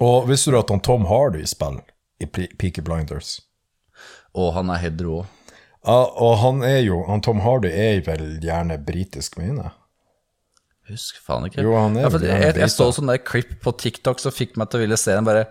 [0.00, 1.84] Og visste du at han Tom Hardy spiller
[2.20, 3.40] i Peaky Blinders?
[4.34, 5.26] Og han er helt rå.
[5.82, 9.72] Og han er jo, han Tom Hardy er vel gjerne britisk, mener jeg.
[10.92, 11.62] Husk faen ikke.
[11.64, 14.58] Jo, han er ja, jeg, gjerne jeg, så sånn der klipp på TikTok som fikk
[14.60, 15.46] meg til å ville se den bare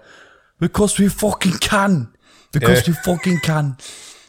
[0.61, 2.11] Because we fucking can!
[2.53, 3.75] Because we fucking can!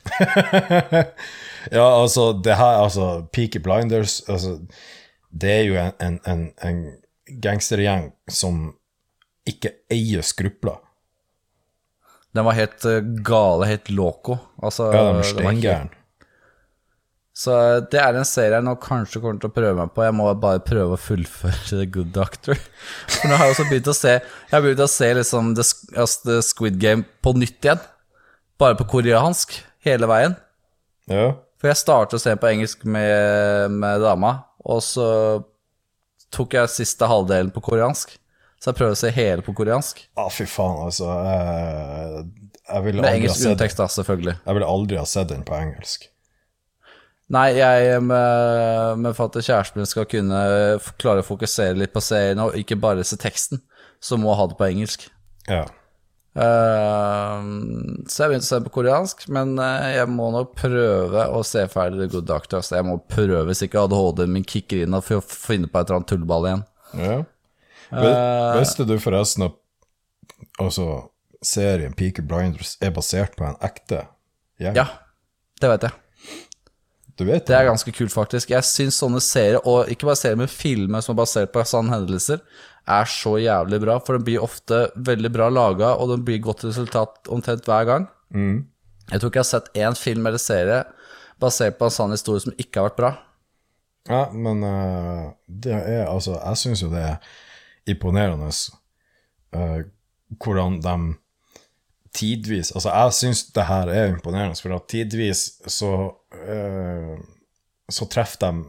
[1.70, 4.58] Ja, altså, det her, altså, Peaky Blinders, altså,
[5.40, 6.80] det er jo en, en, en, en
[7.42, 8.72] gangstergjeng som
[9.46, 10.80] ikke eier skrupler.
[12.32, 14.38] Den var helt eh, gale, helt loco.
[14.62, 15.90] Altså, Ja, den var steingæren.
[17.32, 17.54] Så
[17.88, 20.02] det er en serie jeg nå kanskje kommer til å prøve meg på.
[20.04, 22.58] Jeg må bare prøve å fullføre The Good Doctor.
[23.14, 25.64] For nå har jeg også begynt å se Jeg har begynt å se liksom The,
[25.96, 27.80] altså The Squid Game på nytt igjen.
[28.60, 30.36] Bare på koreansk hele veien.
[31.10, 31.32] Ja.
[31.58, 34.34] For jeg startet å se på engelsk med, med dama,
[34.66, 35.06] og så
[36.34, 38.16] tok jeg siste halvdelen på koreansk.
[38.62, 40.04] Så jeg prøver å se hele på koreansk.
[40.14, 41.08] Ah, fy faen, altså.
[41.26, 42.24] Jeg,
[42.68, 44.36] jeg ville Med engelsk undertekst, da, selvfølgelig.
[44.38, 46.06] Jeg ville aldri ha sett den på engelsk.
[47.32, 50.38] Nei, jeg med, med for at kjæresten min skal kunne
[51.00, 53.64] klare å fokusere litt på serien, og ikke bare se teksten,
[53.98, 55.08] så må jeg ha det på engelsk.
[55.50, 55.64] Ja.
[56.38, 57.42] Uh,
[58.06, 61.66] så jeg begynte å se på koreansk, men eh, jeg må nok prøve å se
[61.72, 62.62] ferdig The Good Doctor.
[62.62, 65.90] Så jeg må prøve, hvis ikke ADHD-en min kicker inn, og finner finne på et
[65.90, 66.68] eller annet tullball igjen.
[67.02, 67.22] ja.
[67.92, 68.58] Eh.
[68.58, 69.58] Visste du forresten at
[70.62, 70.88] altså,
[71.44, 74.06] serien Peaky Blinders er basert på en ekte
[74.62, 74.78] gjeng?
[74.78, 74.88] Ja,
[75.60, 75.98] det vet jeg.
[77.20, 78.50] Du vet Det er ganske kult, faktisk.
[78.54, 81.92] Jeg syns sånne serier, og ikke bare serier med filmer som er basert på sanne
[81.92, 82.40] hendelser,
[82.88, 86.64] er så jævlig bra, for de blir ofte veldig bra laga, og de blir godt
[86.66, 88.08] resultat omtrent hver gang.
[89.12, 90.80] Jeg tror ikke jeg har sett én film eller serie
[91.42, 93.12] basert på en sann historie som ikke har vært bra.
[94.08, 97.34] Ja, men uh, det er altså Jeg syns jo det er
[97.86, 98.50] imponerende
[99.56, 99.80] uh,
[100.38, 100.96] hvordan de
[102.14, 107.18] tidvis Altså, jeg syns det her er imponerende, for at tidvis så uh,
[107.90, 108.64] Så treffer de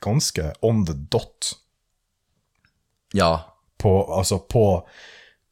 [0.00, 1.54] ganske on the dot
[3.14, 3.36] Ja.
[3.78, 4.86] på, altså på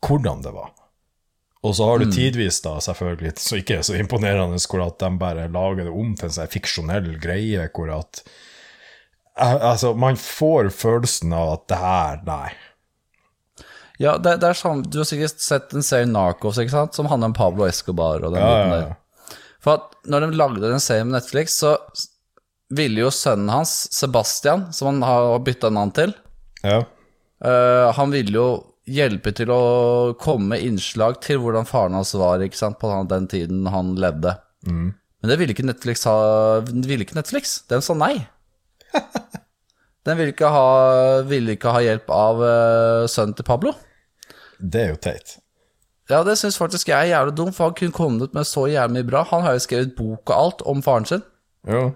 [0.07, 0.73] hvordan det var.
[1.63, 5.49] Og så har du tidvis, da, selvfølgelig, så ikke så imponerende, hvor at de bare
[5.49, 8.21] lager det om til en sånn fiksjonell greie, hvor at
[9.37, 12.51] Eh, Altså, man får følelsen av at det her, nei.
[14.03, 16.97] Ja, det, det er sånn Du har sikkert sett en serie Narcos, ikke sant?
[16.99, 18.85] Som handler om Pablo Escobar og den Ja, biten der.
[18.91, 19.39] ja.
[19.65, 21.73] For at når de lagde den serien med Netflix, så
[22.77, 26.13] ville jo sønnen hans, Sebastian, som han har bytta navn til
[26.67, 26.83] ja.
[27.45, 28.47] Uh, Han ville jo
[28.87, 33.27] hjelpe til å komme med innslag til hvordan faren hans var ikke sant, på den
[33.31, 34.37] tiden han levde.
[34.67, 37.57] Men det ville ikke Netflix ha ville ikke Netflix.
[37.71, 38.15] Den sa nei.
[40.07, 40.67] Den ville ikke ha,
[41.27, 43.73] ville ikke ha hjelp av uh, sønnen til Pablo.
[44.59, 45.37] Det er jo teit.
[46.11, 49.01] Ja, det syns faktisk jeg er jævlig dumt, for han kunne kommet med så jævlig
[49.01, 49.25] mye bra.
[49.33, 51.25] Han har jo skrevet bok og alt om faren sin.
[51.67, 51.89] Jo.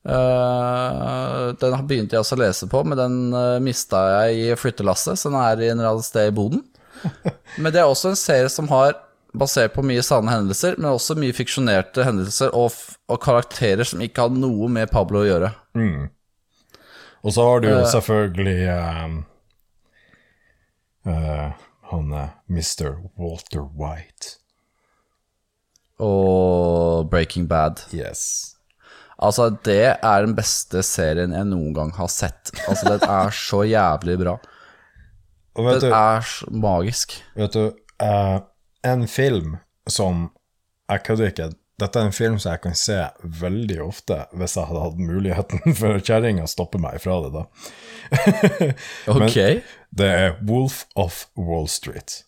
[0.00, 4.56] Uh, den har begynte jeg også å lese på, men den uh, mista jeg i
[4.58, 6.64] flyttelasset, så den er i en eller annen sted i boden.
[7.62, 8.98] Men det er også en serie som har
[9.32, 12.74] basert på mye sanne hendelser, men også mye fiksjonerte hendelser og,
[13.08, 15.52] og karakterer som ikke hadde noe med Pablo å gjøre.
[17.22, 19.16] Og så har du jo selvfølgelig um,
[21.06, 21.50] eh,
[21.90, 22.96] han er Mr.
[23.18, 24.36] Walter White.
[26.00, 27.82] Og Breaking Bad.
[27.92, 28.56] Yes.
[29.20, 32.52] Altså, det er den beste serien jeg noen gang har sett.
[32.66, 34.38] Altså, den er så jævlig bra.
[35.58, 37.18] Den du, er magisk.
[37.36, 37.64] vet du
[38.00, 38.38] uh,
[38.86, 39.58] en film
[39.90, 40.30] som
[40.90, 42.96] Jeg kødder ikke, dette er en film som jeg kan se
[43.40, 47.44] veldig ofte hvis jeg hadde hatt muligheten, for kjerringa stopper meg fra det, da.
[49.16, 49.38] Ok.
[49.90, 52.20] Det er Wolf of Wall Street.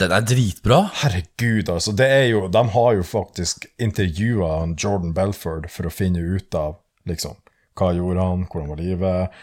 [0.00, 0.78] Den er dritbra.
[1.02, 1.92] Herregud, altså.
[1.96, 6.78] Det er jo, de har jo faktisk intervjua Jordan Belford for å finne ut av
[7.08, 7.36] liksom,
[7.78, 9.42] hva gjorde han, hvordan var livet.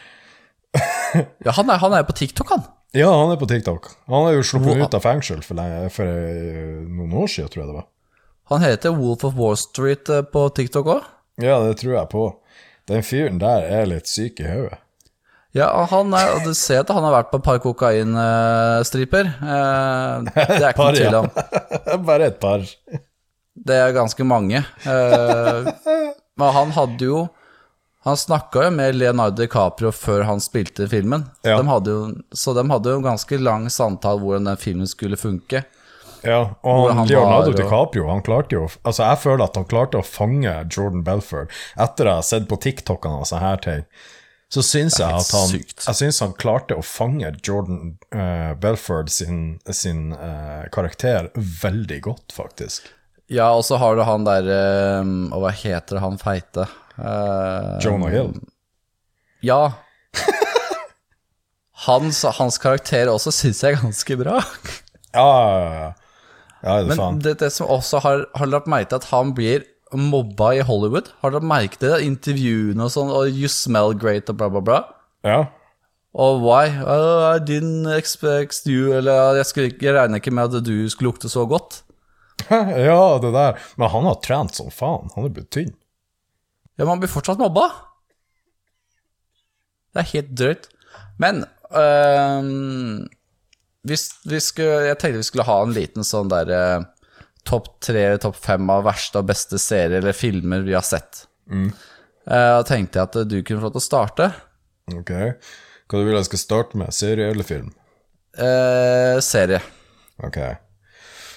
[1.46, 2.68] Ja, han er, han er på TikTok, han.
[2.94, 3.88] Ja, han er på TikTok.
[4.10, 5.58] Han er jo sluppet Hvor- ut av fengsel for,
[5.94, 7.88] for eh, noen år siden, tror jeg det var.
[8.50, 11.10] Han heter Wolf of Wall Street eh, på TikTok òg.
[11.40, 12.28] Ja, det tror jeg på.
[12.90, 14.80] Den fyren der er litt syk i hodet.
[15.58, 19.30] Ja, han er, og du ser at han har vært på et par kokainstriper.
[19.42, 21.30] Eh, det er ikke noe tvil om.
[22.10, 22.66] Bare et par.
[23.60, 24.62] Det er ganske mange.
[24.62, 25.70] Eh,
[26.40, 27.28] men han hadde jo
[28.08, 31.26] Han snakka jo med Leonardo DiCaprio før han spilte filmen.
[31.44, 31.58] Ja.
[31.60, 31.98] De jo,
[32.32, 35.66] så de hadde jo en ganske lang samtale hvordan den filmen skulle funke.
[36.24, 40.02] Ja, og han, Leonardo var, DiCaprio han klarte jo Altså Jeg føler at han klarte
[40.02, 43.86] å fange Jordan Belford etter jeg har sett på TikTokene og sånne her ting.
[44.50, 45.84] Så syns jeg at han sykt.
[45.86, 52.34] Jeg synes han klarte å fange Jordan uh, Belford sin, sin uh, karakter veldig godt,
[52.34, 52.90] faktisk.
[53.30, 54.48] Ja, og så har du han der
[55.04, 56.66] um, Og hva heter han feite?
[56.98, 58.34] Uh, Jonah Hill.
[59.46, 59.62] Ja.
[61.86, 64.42] Hans, hans karakter også syns jeg er ganske bra.
[65.14, 65.94] Ja,
[66.64, 69.64] ja, det Men det, det som også har, har lagt merke til at han blir
[69.96, 71.10] mobba i Hollywood.
[71.24, 72.02] Har dere merket det?
[72.06, 74.80] Intervjuene og sånn, og 'you smell great' og bla, bla, bla.
[75.26, 75.40] Ja.
[76.14, 76.70] Og why?
[76.84, 81.12] Oh, I didn't expect you Eller jeg, skulle, jeg regner ikke med at du skulle
[81.12, 81.84] lukte så godt.
[82.50, 83.60] ja, det der.
[83.78, 85.12] Men han har trent som faen.
[85.16, 85.76] Han er blitt tynn.
[86.80, 87.68] Ja, men han blir fortsatt mobba.
[89.94, 90.70] Det er helt drøyt.
[91.20, 91.44] Men
[91.76, 93.08] øhm,
[93.88, 96.82] hvis vi skulle, Jeg tenkte vi skulle ha en liten sånn der eh,
[97.48, 101.26] topp tre, topp fem av verste og beste serier eller filmer vi har sett.
[101.50, 101.70] Mm.
[102.28, 104.32] Eh, Da tenkte jeg at du kunne få lov til å starte.
[104.94, 105.14] Ok.
[105.90, 106.94] Hva du vil jeg skal starte med?
[106.94, 107.72] Serie eller film?
[108.38, 109.62] Eh, serie.
[110.24, 110.38] Ok.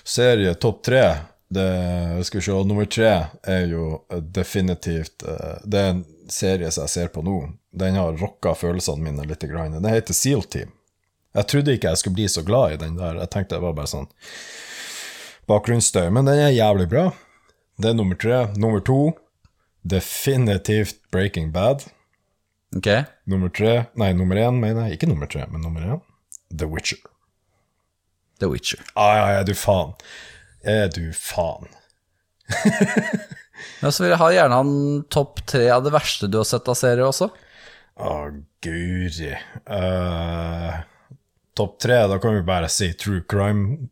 [0.04, 1.04] Serie topp tre.
[1.52, 3.10] Det, skal vi se, nummer tre
[3.44, 3.98] er jo
[4.32, 7.34] definitivt eh, Det er en serie som jeg ser på nå.
[7.76, 9.44] Den har rocka følelsene mine litt.
[9.44, 10.72] Den heter Seal Team.
[11.32, 13.20] Jeg trodde ikke jeg skulle bli så glad i den der.
[13.22, 14.08] Jeg tenkte det var bare sånn
[15.50, 17.06] bakgrunnsstøy, men den er jævlig bra.
[17.80, 18.44] Det er nummer tre.
[18.60, 18.98] Nummer to,
[19.88, 21.86] definitivt Breaking Bad.
[22.76, 22.88] Ok?
[23.28, 24.98] Nummer tre, nei, nummer én mener jeg.
[24.98, 26.02] Ikke nummer tre, men nummer én.
[26.52, 27.00] The Witcher.
[28.40, 28.80] The Witcher.
[28.94, 29.96] Ah, ja, er du faen.
[30.62, 31.68] Er du faen.
[33.82, 34.72] Men så vil jeg ha gjerne han
[35.12, 37.28] topp tre av det verste du har sett av serier også.
[38.02, 38.14] Å,
[38.64, 39.32] guri.
[39.32, 40.80] Eh,
[41.54, 43.88] Topp tre, da kan vi bare si true crime.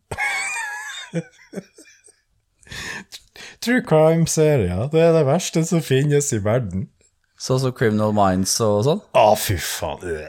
[3.60, 4.88] true crime-serier.
[4.92, 6.88] Det er det verste som finnes i verden.
[7.40, 9.02] Sånn som Criminal Minds og sånn.
[9.16, 10.28] Å, fy faen.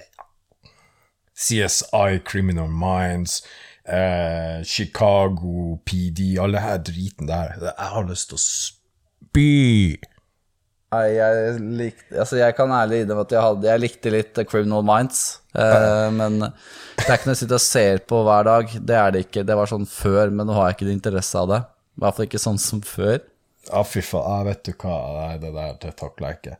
[1.41, 3.41] CSI, Criminal Minds,
[3.87, 7.55] eh, Chicago, PD, alle her driten der.
[7.63, 9.99] Jeg har lyst til å spy.
[10.91, 14.83] Nei, jeg likte Altså, jeg kan ærlig innrømme at jeg, hadde, jeg likte litt Criminal
[14.83, 15.40] Minds.
[15.55, 18.71] Eh, men det er ikke noe jeg sitter og ser på hver dag.
[18.87, 19.43] Det er det ikke.
[19.47, 21.61] Det var sånn før, men nå har jeg ikke interesse av det.
[21.97, 23.19] I hvert fall ikke sånn som før.
[23.69, 24.37] Ja, fy faen.
[24.37, 24.95] jeg vet du hva.
[25.27, 26.57] Nei, det der det takler jeg ikke.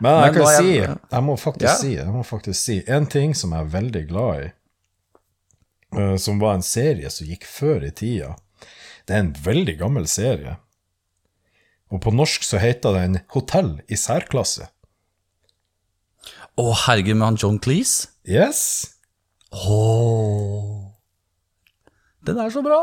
[0.00, 1.74] Men jeg Men kan er si, jeg- jeg må faktisk Ja.
[1.80, 4.52] si, jeg må faktisk si, en ting som jeg er veldig glad i,
[5.96, 8.34] eh, som var en serie som gikk før i tida.
[9.06, 10.58] Det er en veldig gammel serie.
[11.92, 14.68] Og på norsk så heter den Hotell i særklasse.
[16.56, 18.08] Å, herregud, med han John Cleese?
[18.24, 18.60] Yes!
[19.52, 20.92] Åh
[22.26, 22.80] Den er så bra.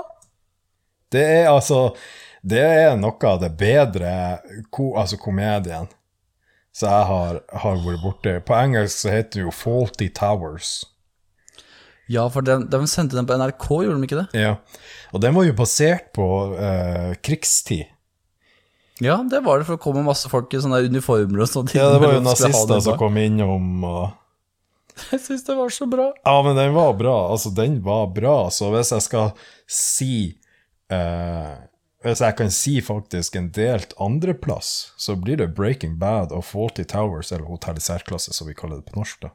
[1.12, 1.96] Det er altså
[2.42, 4.14] Det er noe av det bedre
[4.74, 5.90] ko, altså komedien
[6.74, 8.34] som jeg har, har vært borti.
[8.46, 10.72] På engelsk så heter det jo Faulty Towers.
[12.10, 14.42] Ja, for de, de sendte den på NRK, gjorde de ikke det?
[14.42, 14.56] Ja.
[15.14, 16.26] Og den var jo basert på
[16.58, 17.93] eh, krigstid.
[19.04, 21.74] Ja, det var det, for det kom masse folk i sånne uniformer og sånt.
[21.76, 24.04] Ja, det var jo nazister som kom innom og
[25.12, 26.12] Jeg syns det var så bra.
[26.24, 27.16] Ja, men den var bra.
[27.34, 28.38] Altså, den var bra.
[28.54, 29.32] Så hvis jeg skal
[29.66, 30.14] si
[30.94, 31.54] eh,
[32.06, 36.84] Hvis jeg kan si faktisk en delt andreplass, så blir det Breaking Bad og Faulty
[36.84, 39.26] Towers, eller Hotell i særklasse, som vi kaller det på norsk.
[39.26, 39.34] da.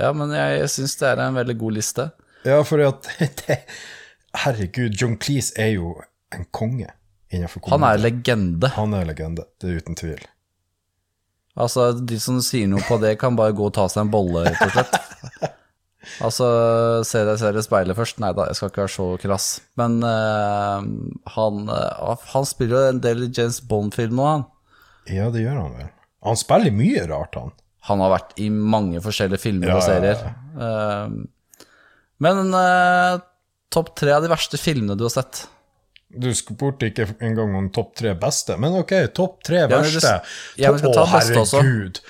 [0.00, 2.10] Ja, men jeg, jeg syns det er en veldig god liste.
[2.44, 3.08] Ja, for at
[3.46, 3.62] det,
[4.44, 5.96] Herregud, John Cleese er jo
[6.32, 6.90] en konge
[7.70, 8.68] Han er legende.
[8.76, 10.20] Han er legende, det er uten tvil.
[11.52, 14.46] Altså, de som sier noe på det, kan bare gå og ta seg en bolle,
[14.48, 15.00] rett og slett.
[16.20, 16.46] Altså,
[17.06, 18.18] ser dere ser i speilet først?
[18.22, 19.46] Nei da, jeg skal ikke være så krass.
[19.78, 20.82] Men uh,
[21.36, 24.42] han, uh, han spiller jo en del i James Bond-film nå, han.
[25.06, 25.92] Ja, det gjør han vel.
[26.26, 27.54] Han spiller mye rart, han.
[27.88, 30.26] Han har vært i mange forskjellige filmer Ja, og ja, serier.
[30.58, 31.70] Uh,
[32.22, 32.54] men
[33.72, 35.46] topp tre av de verste filmene du har sett?
[36.12, 40.18] Du spurte ikke engang om topp tre beste, men ok, topp tre verste.
[40.60, 42.02] ja, men Å, herregud.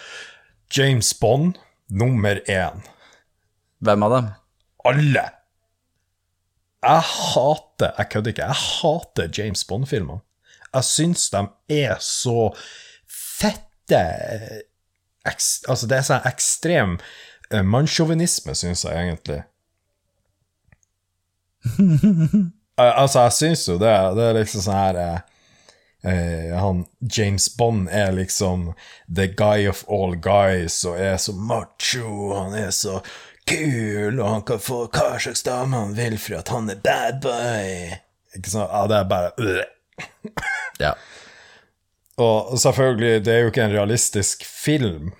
[0.73, 1.61] James Bond,
[1.93, 2.83] nummer én.
[3.83, 4.31] Hvem av dem?
[4.88, 5.25] Alle.
[6.83, 10.23] Jeg hater, jeg kødder ikke, jeg hater James Bond-filmene.
[10.73, 11.43] Jeg syns de
[11.77, 12.51] er så
[13.07, 14.01] fette
[15.29, 16.97] eks, Altså, det er sånn ekstrem
[17.53, 19.43] eh, mannssjåvinisme, syns jeg egentlig.
[22.83, 23.95] Eh, altså, jeg syns jo det.
[24.16, 25.18] Det er liksom sånn her eh,
[26.12, 28.71] eh, Han James Bond er liksom
[29.09, 33.01] the guy of all guys og er så macho, han er så
[33.49, 37.23] kul, og han kan få hva slags dame han vil for at han er bad
[37.25, 37.97] boy.
[38.37, 38.71] Ikke sant?
[38.71, 39.64] Ja, det er bare øh.
[40.81, 40.95] Ja.
[42.23, 45.12] Og selvfølgelig, det er jo ikke en realistisk film.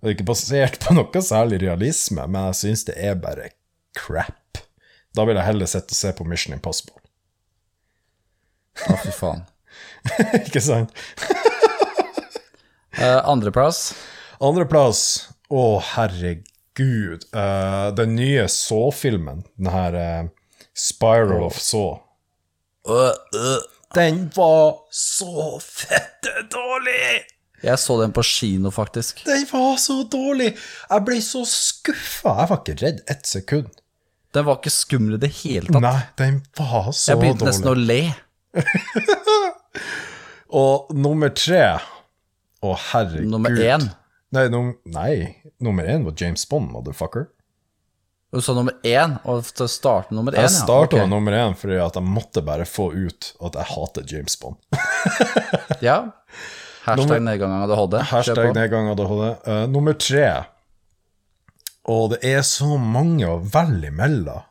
[0.00, 3.50] Det er ikke basert på noe særlig realisme, men jeg syns det er bare
[3.98, 4.39] crap.
[5.16, 6.96] Da vil jeg heller sitte og se på Mission Impossible.
[8.86, 9.42] Å, fy faen.
[10.46, 10.94] ikke sant?
[12.96, 13.90] Uh, Andreplass?
[14.40, 15.02] Andreplass,
[15.50, 16.46] å herregud,
[16.80, 20.28] Uh, den nye Saw-filmen, den her uh,
[20.72, 21.98] Spiral of Saw,
[23.94, 27.26] den var så fette dårlig!
[27.60, 29.24] Jeg så den på kino, faktisk.
[29.26, 30.54] Den var så dårlig!
[30.88, 32.38] Jeg ble så skuffa.
[32.38, 33.79] Jeg var ikke redd ett sekund.
[34.34, 35.82] Den var ikke skummel i det hele tatt.
[35.82, 37.10] Nei, den var så dårlig.
[37.10, 38.02] Jeg begynte nesten å le.
[40.60, 41.64] Og nummer tre
[42.60, 43.30] Å, herregud.
[43.30, 43.80] Nummer én.
[44.34, 47.24] Nei, num nei, nummer én var James Bond, motherfucker.
[48.30, 51.06] Du sa nummer én, og til å starte nummer én, Jeg starta ja.
[51.06, 54.56] med nummer én fordi at jeg måtte bare få ut at jeg hater James Bond.
[55.82, 55.96] Ja.
[56.86, 57.96] Hashtag nedgang av ADHD.
[58.12, 59.24] Hashtag nedgang ADHD.
[59.46, 60.28] Uh, nummer tre
[61.88, 64.44] Og det er så mange å velge imellom.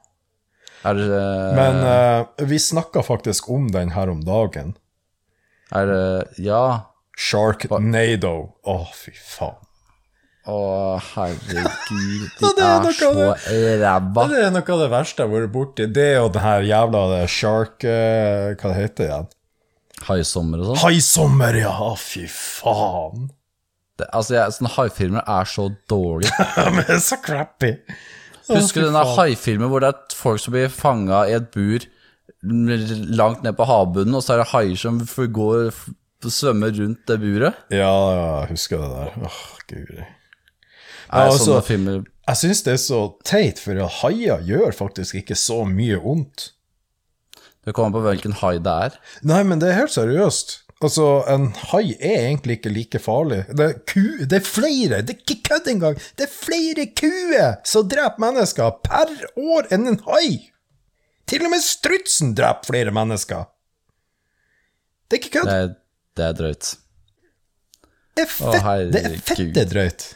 [0.88, 1.24] Er det,
[1.58, 4.78] Men eh, vi snakka faktisk om den her om dagen.
[5.76, 6.86] er det Ja.
[7.20, 8.54] Sharknado.
[8.63, 9.58] Å, fy faen.
[10.48, 11.68] Å, herregud.
[12.39, 14.24] De det er er så ræva.
[14.32, 15.89] Det er noe av det verste jeg har vært borti.
[15.92, 17.84] Det og den her jævla det shark...
[17.84, 19.28] eh, hva det heter igjen?
[20.08, 20.80] Haisommer og sånn.
[20.86, 21.76] Haisommer, ja!
[22.00, 23.28] Fy faen.
[23.99, 26.31] Det- Altså, jeg, sånne haifilmer er så dårlige.
[26.73, 27.73] Men det er så crappy.
[28.49, 31.83] Husker du denne haifilmen hvor det er folk som blir fanga i et bur
[32.41, 34.99] langt ned på havbunnen, og så er det haier som
[35.35, 35.73] går
[36.23, 37.59] svømmer rundt det buret?
[37.71, 39.27] Ja, ja, jeg husker det der.
[39.27, 40.05] Åh, guri.
[41.09, 45.63] Er altså- filmer Jeg syns det er så teit, for haier gjør faktisk ikke så
[45.65, 46.51] mye vondt.
[47.65, 48.97] Det kommer på hvilken hai det er.
[49.23, 50.59] Nei, men det er helt seriøst.
[50.80, 53.42] Altså, en hai er egentlig ikke like farlig.
[53.52, 57.58] Det er, ku, det er flere, det er ikke kødd engang, det er flere kuer
[57.68, 60.38] som dreper mennesker per år enn en hai.
[61.28, 63.50] Til og med strutsen dreper flere mennesker.
[65.10, 65.52] Det er ikke kødd.
[65.52, 65.60] Det
[66.20, 66.72] det er drøyt.
[68.15, 70.08] Det er, fett, Å, det er fette drøyt.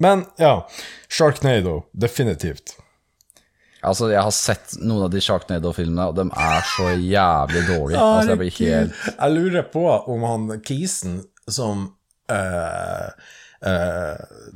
[0.00, 0.54] Men ja,
[1.08, 2.76] Sharknado, definitivt.
[3.86, 8.02] Altså, jeg har sett noen av de Sharknado-filmene, og de er så jævlig dårlige.
[8.02, 11.84] Altså, jeg blir helt Jeg lurer på om han Kisen som
[12.32, 13.10] uh,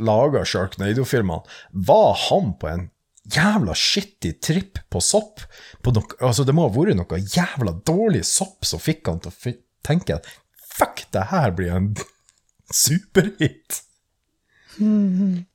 [0.03, 2.89] laga Sharknado-filmene, var han på en
[3.31, 5.45] jævla skittig tripp på sopp?
[5.85, 9.31] På no altså, det må ha vært noe jævla dårlig sopp som fikk han til
[9.31, 9.55] å
[9.87, 10.27] tenke at
[10.75, 11.93] fuck, det her blir en
[12.75, 13.83] superhit.
[14.81, 15.47] Men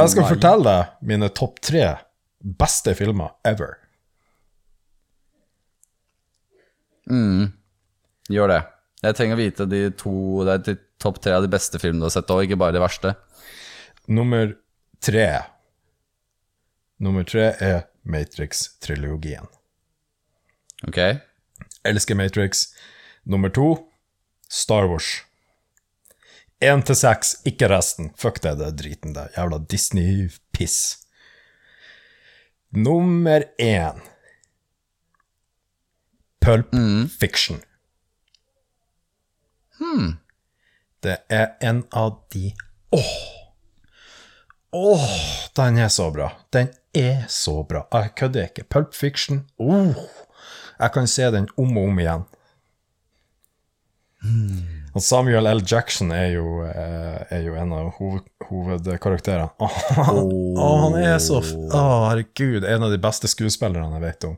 [0.00, 1.86] jeg skal fortelle deg mine topp tre
[2.44, 3.78] beste filmer ever.
[8.32, 8.60] Gjør det.
[9.04, 10.12] Jeg trenger å vite de to
[10.46, 12.76] Det er de topp tre av de beste filmene du har sett, òg, ikke bare
[12.76, 13.12] de verste.
[14.08, 14.54] Nummer
[15.04, 15.28] tre
[17.04, 19.48] Nummer tre er Matrix-trilogien.
[20.88, 21.00] Ok?
[21.84, 22.68] Elsker Matrix.
[23.24, 23.74] Nummer to
[24.48, 25.24] Star Wars.
[26.64, 28.12] Én til seks, ikke resten.
[28.16, 29.26] Fuck det, det er driten det.
[29.36, 31.03] Jævla Disney-piss.
[32.76, 34.00] Nummer én
[36.40, 36.74] Pulp
[37.20, 37.60] Fiction.
[39.78, 40.18] Hmm.
[41.02, 42.52] Det er en av de
[42.90, 43.44] Åh!
[44.72, 45.08] Åh,
[45.56, 46.32] den er så bra.
[46.52, 47.86] Den er så bra.
[47.92, 48.64] Jeg kødder ikke.
[48.64, 49.46] Pulp Fiction.
[49.58, 49.94] Oh,
[50.80, 52.24] jeg kan se den om og om igjen.
[54.24, 55.62] Og Samuel L.
[55.66, 59.50] Jackson er jo, eh, er jo en av hoved, hovedkarakterene.
[59.58, 62.66] Å, han er så Å, herregud.
[62.68, 64.36] En av de beste skuespillerne jeg vet om.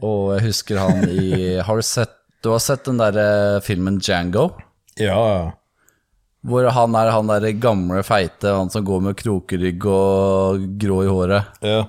[0.00, 4.46] Og jeg husker han i Har du sett Du har sett den derre filmen Django?
[4.96, 5.48] Ja, ja.
[6.40, 11.10] Hvor han er han derre gamle, feite, han som går med krokerygg og grå i
[11.12, 11.58] håret.
[11.60, 11.82] ja.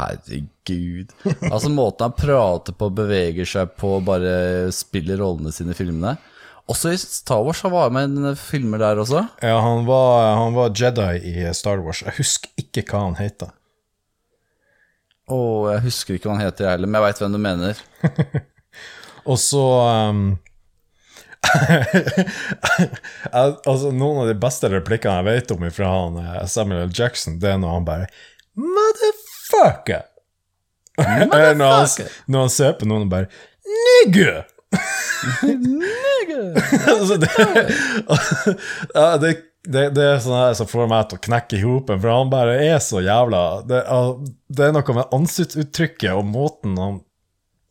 [0.00, 1.10] Herregud.
[1.50, 6.14] Altså måten han prater på, beveger seg på, bare spiller rollene sine i filmene.
[6.70, 9.24] Også i Star Wars, han var med i filmer der også.
[9.42, 12.04] Ja, han var, han var Jedi i Star Wars.
[12.06, 13.50] Jeg husker ikke hva han heter.
[15.30, 15.40] Å,
[15.74, 17.82] jeg husker ikke hva han heter, jeg heller, men jeg veit hvem du mener.
[19.30, 19.64] Og så
[20.10, 20.22] um,
[23.32, 26.92] Altså, noen av de beste replikkene jeg vet om fra han eh, Samuel.
[26.94, 28.06] Jackson, det er når han bare
[28.60, 30.06] Motherfucker!
[31.00, 31.58] Motherfucker.
[31.58, 33.30] når han, når han ser på noen og bare
[33.70, 34.42] Nigger!
[36.86, 37.30] Altså, det,
[38.94, 39.32] ja, det,
[39.66, 42.32] det, det er sånn her som får meg til å knekke i hopen, for han
[42.32, 43.82] bare er så jævla Det,
[44.48, 47.00] det er noe med ansiktsuttrykket og måten han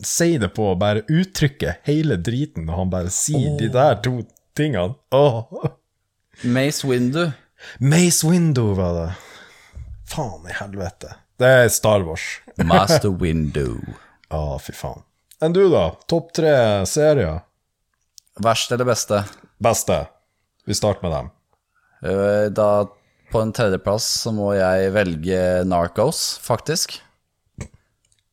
[0.05, 4.21] sier det på, bare uttrykke hele driten når han bare sier de der to
[4.55, 4.95] tingene.
[5.15, 5.43] Oh.
[6.43, 7.31] Mace Windu.
[7.83, 9.09] Mace Window var det.
[10.09, 11.17] Faen i helvete.
[11.39, 12.23] Det er Star Wars.
[12.63, 13.75] Master Windu.
[14.31, 15.03] Å, fy faen.
[15.41, 15.85] Enn du, da?
[16.11, 16.53] Topp tre
[16.89, 17.41] serier?
[18.43, 19.21] Verst eller beste?
[19.63, 19.99] Beste?
[20.67, 21.29] Vi starter med dem.
[22.09, 22.69] Eh, Da
[23.31, 26.97] på en tredjeplass så må jeg velge Narcos, faktisk.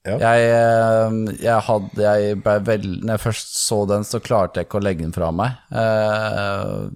[0.06, 0.16] Ja.
[0.22, 4.68] Jeg, eh, jeg hadde jeg ble vel, Når jeg først så den, så klarte jeg
[4.68, 5.58] ikke å legge den fra meg.
[5.70, 6.90] Eh,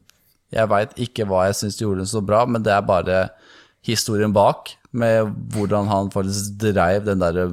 [0.51, 3.19] Jeg veit ikke hva jeg syns gjorde den så bra, men det er bare
[3.87, 7.45] historien bak, med hvordan han faktisk dreiv den derre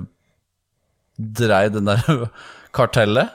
[1.18, 2.30] Dreiv den der
[2.78, 3.34] kartellet.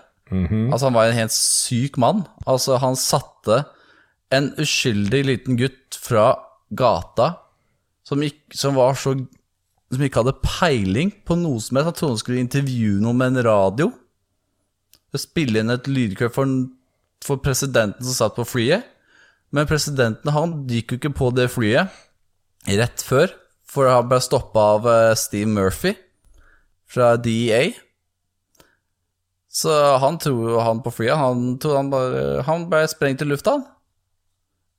[0.73, 2.25] Altså, han var en helt syk mann.
[2.49, 3.65] Altså, han satte
[4.33, 6.33] en uskyldig liten gutt fra
[6.73, 7.35] gata
[8.09, 9.17] som, gikk, som var så
[9.93, 11.91] Som ikke hadde peiling på noe som helst.
[11.91, 13.91] Han trodde han skulle intervjue noen med en radio.
[15.13, 16.49] Spille inn et lydklipp for,
[17.21, 18.87] for presidenten som satt på flyet.
[19.53, 21.93] Men presidenten han gikk jo ikke på det flyet
[22.73, 23.29] rett før,
[23.69, 25.93] for han ble stoppa av eh, Steve Murphy
[26.93, 27.73] fra DEA.
[29.53, 33.27] Så han tror jo han på flyet Han tror han bare Han ble sprengt i
[33.29, 33.67] lufta, han.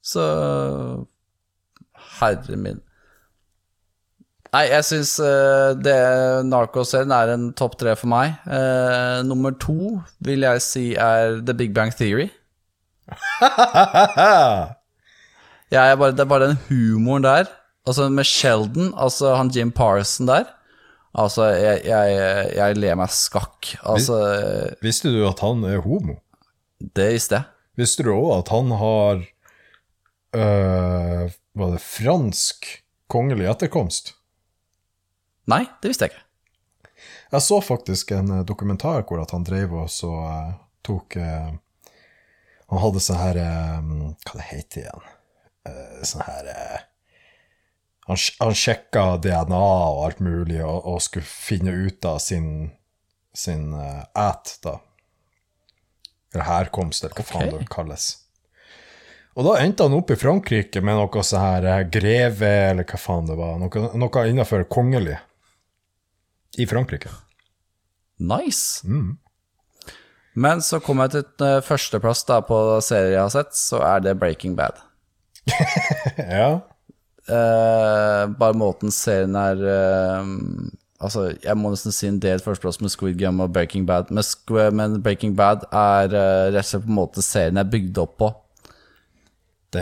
[0.02, 0.24] Så
[2.20, 2.82] Herre min.
[4.54, 5.16] Nei, jeg syns
[5.82, 5.96] det
[6.46, 8.36] Narcos-serien er en topp tre for meg.
[8.46, 12.30] Uh, nummer to vil jeg si er The Big Bang Theory.
[15.74, 17.48] Er bare, det er bare den humoren der.
[17.88, 20.44] Altså med Sheldon, altså han Jim Parson der.
[21.14, 22.14] Altså, jeg, jeg,
[22.58, 23.76] jeg ler meg skakk.
[23.86, 24.18] Altså,
[24.82, 26.18] Visste du at han er homo?
[26.84, 27.50] det visste jeg.
[27.80, 29.24] Visste du òg at han har
[30.38, 32.68] øh, Var det fransk
[33.10, 34.14] kongelig etterkomst?
[35.50, 36.26] Nei, det visste jeg ikke.
[37.34, 40.54] Jeg så faktisk en eh, dokumentar hvor at han drev og så uh,
[40.86, 41.50] tok uh,
[42.70, 43.90] Han hadde sånn her eh,
[44.24, 45.08] Hva det heter igjen?
[45.68, 46.52] Uh, sånn her
[48.08, 52.72] Han, han sjekka DNA og alt mulig, og, og skulle finne ut av sin
[53.34, 54.78] sin uh, æt, da.
[56.34, 58.10] Eller herkomst, eller hva faen det kalles.
[59.34, 63.00] Og da endte han opp i Frankrike med noe sånn her eh, greve, eller hva
[63.02, 63.58] faen det var.
[63.62, 65.18] Noe, noe innafor kongelig.
[66.62, 67.10] I Frankrike.
[68.22, 68.84] Nice.
[70.38, 74.06] Men så kom jeg til uh, førsteplass da på serien jeg har sett, så er
[74.06, 74.82] det Breaking Bad.
[76.18, 76.62] Ja.
[77.24, 80.26] Eh, bare måten serien er uh,
[81.04, 84.24] Altså, jeg må nesten si en del førsteplass med Squid Game og Breaking Bad, men,
[84.76, 88.14] men Breaking Bad er uh, rett og slett på en måte serien er bygd opp
[88.22, 88.30] på.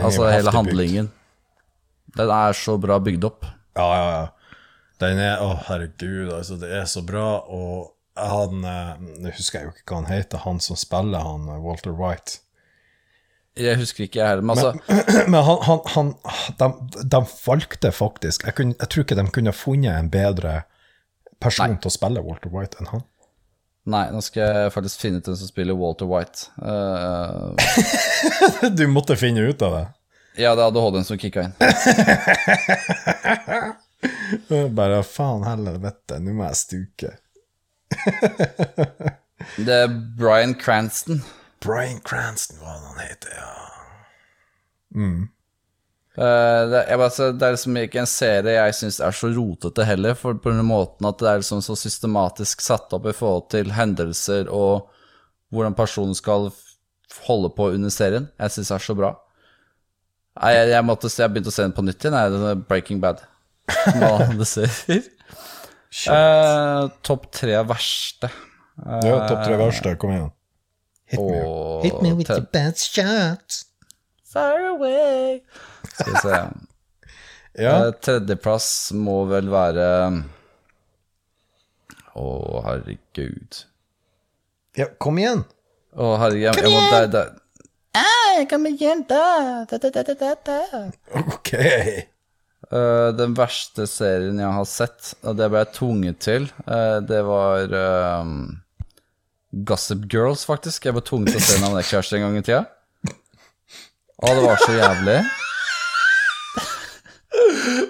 [0.00, 1.10] Altså hele handlingen.
[1.12, 2.16] bygd.
[2.18, 3.46] Den er så bra bygd opp.
[3.78, 4.58] Ja, ja, ja.
[5.02, 7.26] Den er Å, herregud, altså, det er så bra.
[7.46, 11.94] Og han Nå husker jeg jo ikke hva han heter, han som spiller han Walter
[11.94, 12.42] White.
[13.56, 14.72] Jeg husker ikke, jeg heller, men altså
[15.32, 16.12] Men han, han, han
[16.58, 16.68] de,
[17.12, 20.62] de valgte faktisk jeg, kunne, jeg tror ikke de kunne funnet en bedre
[21.42, 23.02] person til å spille Walter White enn han.
[23.92, 26.46] Nei, nå skal jeg faktisk finne ut hvem som spiller Walter White.
[26.62, 27.50] Uh,
[28.78, 29.86] Du måtte finne ut av det.
[30.44, 31.54] ja, det er ADHD-en som kicka inn.
[34.78, 37.10] Bare faen helvete, nå må jeg stuke.
[39.66, 41.18] Det er Bryan Cranston.
[41.64, 43.52] Bryan Cranston, hva han heter, ja.
[46.12, 49.86] Eh, det, jeg bare, det er liksom ikke en serie jeg syns er så rotete
[49.88, 53.46] heller, for på den måten at det er liksom så systematisk satt opp i forhold
[53.54, 54.90] til hendelser og
[55.52, 56.50] hvordan personen skal
[57.26, 58.28] holde på under serien.
[58.40, 59.14] Jeg syns det er så bra.
[60.40, 62.16] Jeg, jeg, jeg måtte jeg begynte å se den på nytt igjen.
[62.16, 63.20] Er Breaking Bad.
[63.72, 64.68] Som alle andre.
[65.92, 68.30] Eh, Topp tre verste.
[68.80, 69.92] Ja, topp tre verste.
[70.00, 70.30] Kom igjen.
[71.12, 71.28] Hit Og
[71.82, 73.58] Hit me with your best shot.
[74.32, 75.42] Far away.
[75.94, 76.42] Skal vi se.
[77.60, 79.84] Ja, Eh, Tredjeplass må vel være
[82.16, 82.24] Å,
[82.64, 83.58] herregud.
[84.76, 85.42] ja kom igjen.
[85.92, 86.46] Å, herregud.
[86.46, 87.30] Jeg, jeg må, der, der.
[88.00, 89.20] Ah, kom igjen, da.
[89.68, 90.82] Da, da, da, da, da, da.
[91.26, 91.52] Ok.
[92.72, 97.18] Uh, den verste serien jeg har sett, og det ble jeg tvunget til, uh, det
[97.28, 98.30] var eh,
[99.52, 100.86] Gossip Girls, faktisk.
[100.88, 102.62] Jeg ble tvunget til å se den av en ekskjæreste en gang i tida.
[104.22, 105.16] Å, det var så jævlig.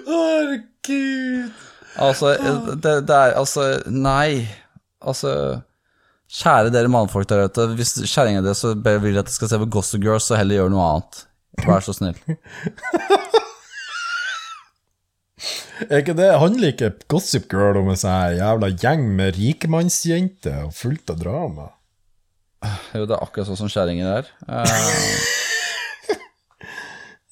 [0.07, 1.61] Herregud.
[2.03, 2.33] Altså,
[2.81, 4.47] det, det er Altså, nei.
[5.03, 5.61] Altså
[6.33, 7.67] Kjære dere mannfolk der ute.
[7.77, 10.87] Hvis kjerringa di vil at jeg skal se på Gossip Girls, så heller gjør noe
[10.89, 11.23] annet.
[11.67, 12.17] Vær så snill.
[15.89, 20.75] Er ikke det, handler ikke Gossip Girl om en sånn jævla gjeng med rikemannsjenter og
[20.77, 21.69] fullt av drama?
[22.93, 24.33] Jo, det er akkurat sånn som kjerringer er.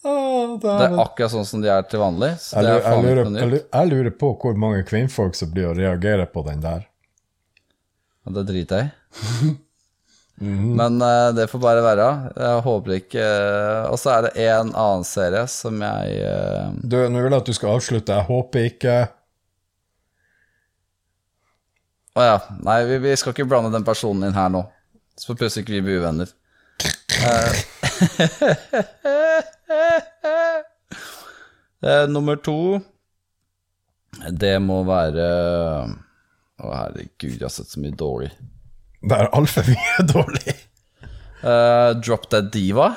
[0.02, 2.32] Ah, det er akkurat sånn som de er til vanlig.
[2.42, 5.38] Så jeg, det lurer, er jeg, lurer, jeg, lurer, jeg lurer på hvor mange kvinnfolk
[5.38, 6.88] som blir å reagere på den der.
[8.26, 9.52] Ja, det driter jeg i.
[10.42, 12.06] Men uh, det får bare være.
[12.34, 16.98] Jeg håper ikke uh, Og så er det en annen serie som jeg uh, Du,
[16.98, 18.16] Nå vil jeg at du skal avslutte.
[18.18, 18.96] Jeg håper ikke
[22.18, 22.42] Å ja.
[22.66, 24.62] Nei, vi, vi skal ikke blande den personen inn her nå.
[25.14, 26.28] Så plutselig ikke vi blir uvenner.
[32.10, 32.82] Nummer to
[34.42, 35.26] Det må være
[35.86, 35.88] Å,
[36.66, 38.32] herregud, jeg har sett så mye dårlig.
[39.02, 40.58] Det er altfor mye dårlig.
[41.42, 42.92] Uh, Drop Dead Diva.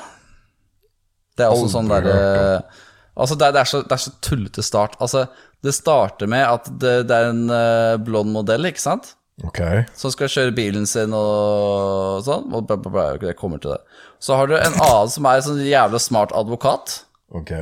[1.34, 2.82] Det er også altså, sånn derre hørt
[3.14, 4.96] Altså, det er, det, er så, det er så tullete start.
[5.04, 5.28] Altså,
[5.62, 9.12] det starter med at det, det er en uh, blond modell, ikke sant?
[9.42, 9.84] Okay.
[9.98, 12.50] Som skal kjøre bilen sin og sånn.
[12.50, 13.80] Og bla, bla, bla, jeg kommer til det.
[14.22, 17.00] Så har du en annen som er en sånn jævla smart advokat.
[17.34, 17.54] Ok.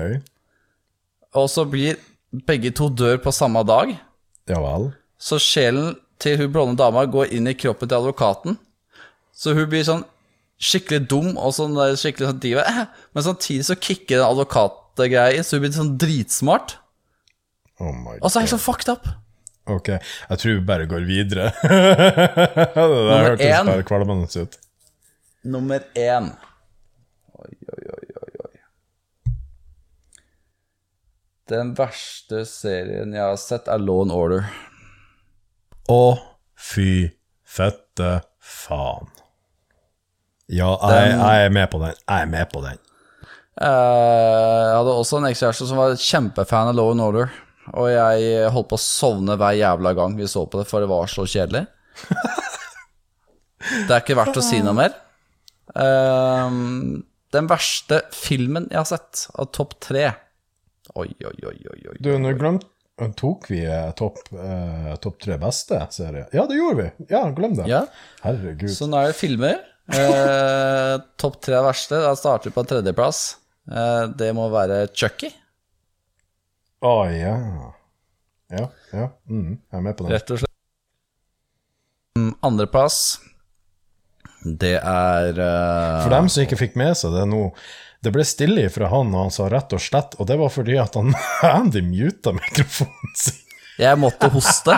[1.36, 2.00] Og så blir
[2.48, 3.94] begge to dør på samme dag.
[4.48, 4.90] Ja vel.
[5.20, 8.58] Så sjelen til hun blonde dama går inn i kroppen til advokaten.
[9.34, 10.04] Så hun blir sånn
[10.62, 12.66] skikkelig dum og sånn skikkelig sånn diva.
[13.14, 16.76] Men samtidig så kicker den advokatgreia inn, så hun blir sånn dritsmart.
[17.82, 19.08] Oh my Og så er jeg så fucked up.
[19.70, 21.50] Ok, jeg tror vi bare går videre.
[21.62, 24.58] det der hørtes bare kvalmende ut.
[25.42, 26.32] Nummer én.
[27.38, 29.32] Oi, oi, oi, oi, oi.
[31.50, 34.50] Den verste serien jeg har sett, er Law and Order.
[35.90, 36.02] Å,
[36.54, 37.10] fy
[37.42, 39.08] fette faen.
[40.52, 41.94] Ja, jeg, jeg er med på den.
[41.96, 42.78] Jeg er med på den.
[43.62, 47.32] Eh, Jeg hadde også en ekskjæreste som var kjempefan av Low and Order.
[47.78, 50.90] Og jeg holdt på å sovne hver jævla gang vi så på det, for det
[50.92, 51.64] var så kjedelig.
[53.62, 54.94] Det er ikke verdt å si noe mer.
[55.78, 60.08] Um, den verste filmen jeg har sett, av topp tre
[60.98, 61.76] Oi, oi, oi, oi.
[61.92, 61.94] oi.
[62.02, 62.66] Du, nå glemt
[63.16, 66.26] Tok vi eh, topp eh, top tre beste serie?
[66.36, 67.06] Ja, det gjorde vi.
[67.10, 67.64] Ja, glem det.
[67.70, 67.86] Ja,
[68.22, 68.70] Herregud.
[68.70, 69.62] så nå er det filmer.
[69.92, 71.98] Eh, topp tre verste.
[72.04, 73.22] Da starter vi på tredjeplass.
[73.70, 75.32] Eh, det må være Chucky,
[76.82, 77.34] Å, ja.
[78.52, 79.04] Ja, ja.
[79.30, 80.12] Mm, jeg er med på den.
[80.16, 80.50] rett og slett.
[82.18, 82.96] Mm, Andreplass,
[84.44, 86.02] det er uh...
[86.02, 87.44] For dem som ikke fikk med seg det nå
[88.02, 90.78] Det ble stille fra han, og han sa rett og slett, og det var fordi
[90.82, 91.14] at han
[91.60, 93.38] Andy muta mikrofonen sin.
[93.80, 94.74] Jeg måtte hoste.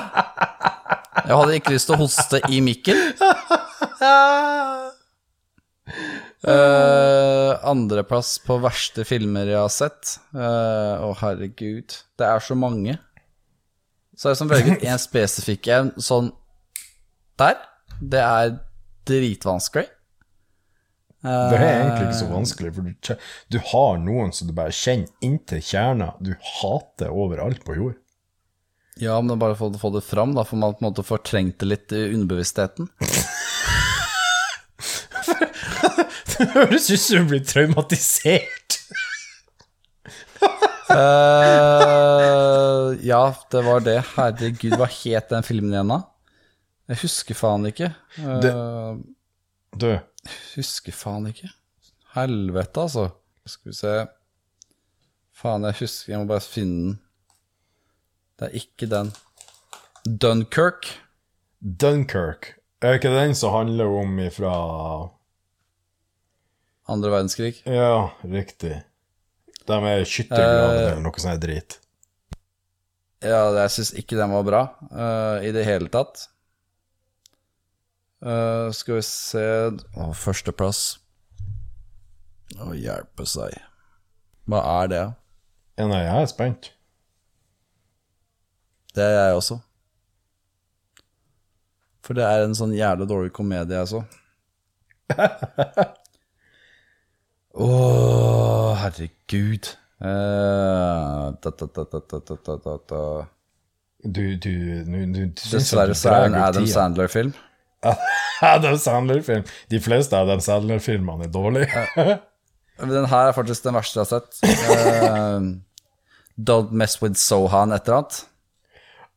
[1.25, 3.01] Jeg hadde ikke lyst til å hoste i mikken.
[6.45, 10.19] Uh, Andreplass på verste filmer jeg har sett.
[10.37, 11.97] Eh, Å, herregud.
[12.19, 12.99] Det er så mange.
[14.15, 16.31] Så det som velger én spesifikk en sånn
[17.41, 17.57] der.
[17.99, 18.59] Det er
[19.09, 19.87] dritvanskelig.
[21.25, 22.91] Det er egentlig ikke så vanskelig, for du,
[23.49, 26.11] du har noen som du bare kjenner inntil kjerna.
[26.21, 27.97] Du hater overalt på jord.
[29.01, 30.91] Ja, men det er bare for å få det fram, da, for man på en
[30.91, 32.85] måte fortrengt det litt i underbevisstheten.
[36.35, 38.81] Det høres ut som du blir traumatisert.
[40.91, 43.21] uh, ja,
[43.55, 44.01] det var det.
[44.17, 46.01] Herregud, hva het den filmen igjen, da?
[46.89, 47.95] Jeg husker faen ikke.
[48.18, 49.05] Eh, Det-
[49.78, 49.89] Du,
[50.55, 51.49] Husker faen ikke.
[52.14, 53.11] Helvete, altså.
[53.47, 53.95] Skal vi se
[55.35, 56.99] Faen, jeg husker Jeg må bare finne den.
[58.39, 59.12] Det er ikke den.
[60.07, 60.95] Dunkerque.
[61.61, 62.55] Dunkirk.
[62.82, 64.55] Er ikke den som handler om ifra
[66.89, 67.62] Andre verdenskrig.
[67.66, 68.82] Ja, riktig.
[69.66, 71.78] De er skytterglade eller noe sånt drit.
[73.24, 74.62] Ja, jeg syns ikke den var bra
[74.93, 76.26] uh, i det hele tatt.
[78.25, 79.45] Uh, skal vi se
[80.01, 80.97] oh, Førsteplass.
[82.57, 83.59] Å oh, hjelpe seg.
[84.49, 85.03] Hva er det?
[85.77, 86.70] Ja, nei, jeg er spent.
[88.97, 89.59] Det er jeg også.
[92.05, 94.01] For det er en sånn jævlig dårlig komedie jeg så.
[97.55, 99.72] Å, oh, herregud.
[100.05, 101.51] Eh, uh, da,
[104.05, 104.53] du, du,
[104.85, 107.33] du, du Dessverre så er det en Adam Sandler-film.
[108.55, 109.45] Adam Sandler-film.
[109.70, 111.85] De fleste Adam Sandler-filmene er dårlige.
[112.80, 114.41] Den her er faktisk den verste jeg har sett.
[114.43, 115.55] Uh,
[116.35, 118.20] Don't Mess With Sohan et eller annet.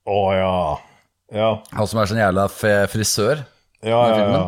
[0.07, 0.57] Å ja.
[1.35, 3.41] Ja, Han som er sånn jævla frisør.
[3.83, 4.27] ja, ja.
[4.31, 4.45] ja.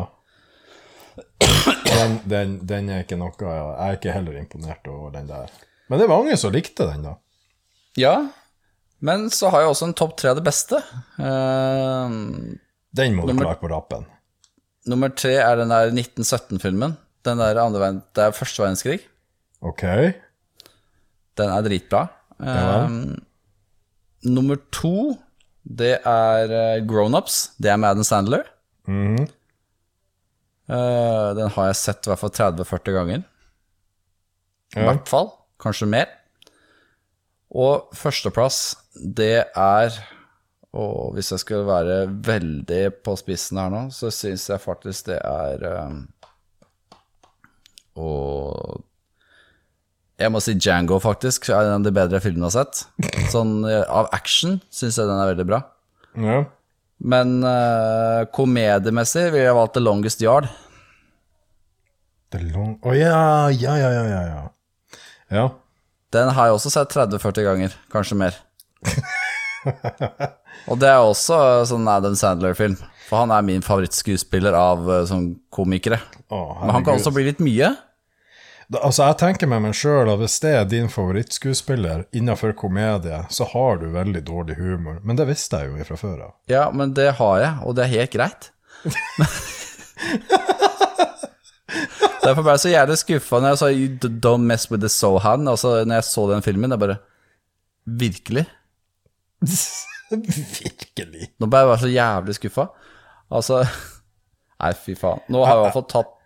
[1.90, 3.50] Den, den, den er ikke noe ja.
[3.50, 5.50] Jeg er ikke heller imponert over den der.
[5.90, 7.16] Men det er mange som likte den, da.
[7.98, 8.14] Ja,
[9.04, 10.80] men så har jeg også en topp tre av det beste.
[11.18, 12.16] Eh,
[12.96, 14.06] Den må du klare på rappen.
[14.90, 16.96] nummer tre er den der 1917-filmen.
[17.24, 19.00] Den der andre veien, Det er første verdenskrig.
[19.62, 19.82] Ok.
[21.36, 22.06] Den er dritbra.
[22.40, 22.86] Ja.
[22.86, 23.16] Eh,
[24.24, 25.18] nummer to,
[25.64, 27.50] det er eh, Grown Ups.
[27.60, 28.44] Det er Madden Sandler.
[28.88, 29.28] Mm.
[30.70, 33.22] Uh, den har jeg sett i hvert fall 30-40 ganger.
[34.76, 34.84] I Ja.
[34.86, 35.32] hvert fall.
[35.60, 36.06] Kanskje mer.
[37.50, 39.90] Og førsteplass, det er
[40.78, 45.18] Og hvis jeg skulle være veldig på spissen her nå, så syns jeg faktisk det
[45.18, 46.04] er um,
[47.98, 48.84] Og
[50.20, 51.48] Jeg må si Django, faktisk.
[51.50, 53.30] Er en av de bedre filmene jeg har sett.
[53.32, 55.62] Sånn eh, av action syns jeg den er veldig bra.
[56.20, 56.42] Ja.
[57.00, 60.50] Men uh, komediemessig ville jeg valgt The Longest Yard.
[62.30, 62.76] The long...
[62.84, 64.42] Å ja, ja, ja, ja, ja, ja.
[65.30, 65.46] Ja.
[66.12, 68.36] Den har jeg også sett 30-40 ganger, kanskje mer.
[70.68, 72.76] Og det er også sånn Adam Sandler-film.
[73.08, 75.98] For han er min favorittskuespiller av eh, sånn komikere.
[76.30, 77.00] Å, Men han kan herregud.
[77.00, 77.72] også bli litt mye.
[78.70, 83.24] Da- Altså, jeg tenker med meg sjøl at hvis det er din favorittskuespiller innenfor komedie,
[83.34, 85.00] så har du veldig dårlig humor.
[85.02, 86.32] Men det visste jeg jo fra før av.
[86.46, 88.50] Ja, men det har jeg, og det er helt greit.
[92.20, 93.88] Derfor ble jeg så jævlig skuffa når jeg sa "You
[94.20, 95.48] 'Don't mess with the Sohan'.
[95.50, 96.98] Altså, når jeg så den filmen, det er bare
[97.86, 98.46] Virkelig?
[100.60, 101.30] Virkelig.
[101.38, 102.66] Nå ble jeg bare så jævlig skuffa.
[103.30, 103.60] Altså
[104.60, 105.22] Nei, fy faen.
[105.32, 106.16] Nå har jeg i hvert fall tatt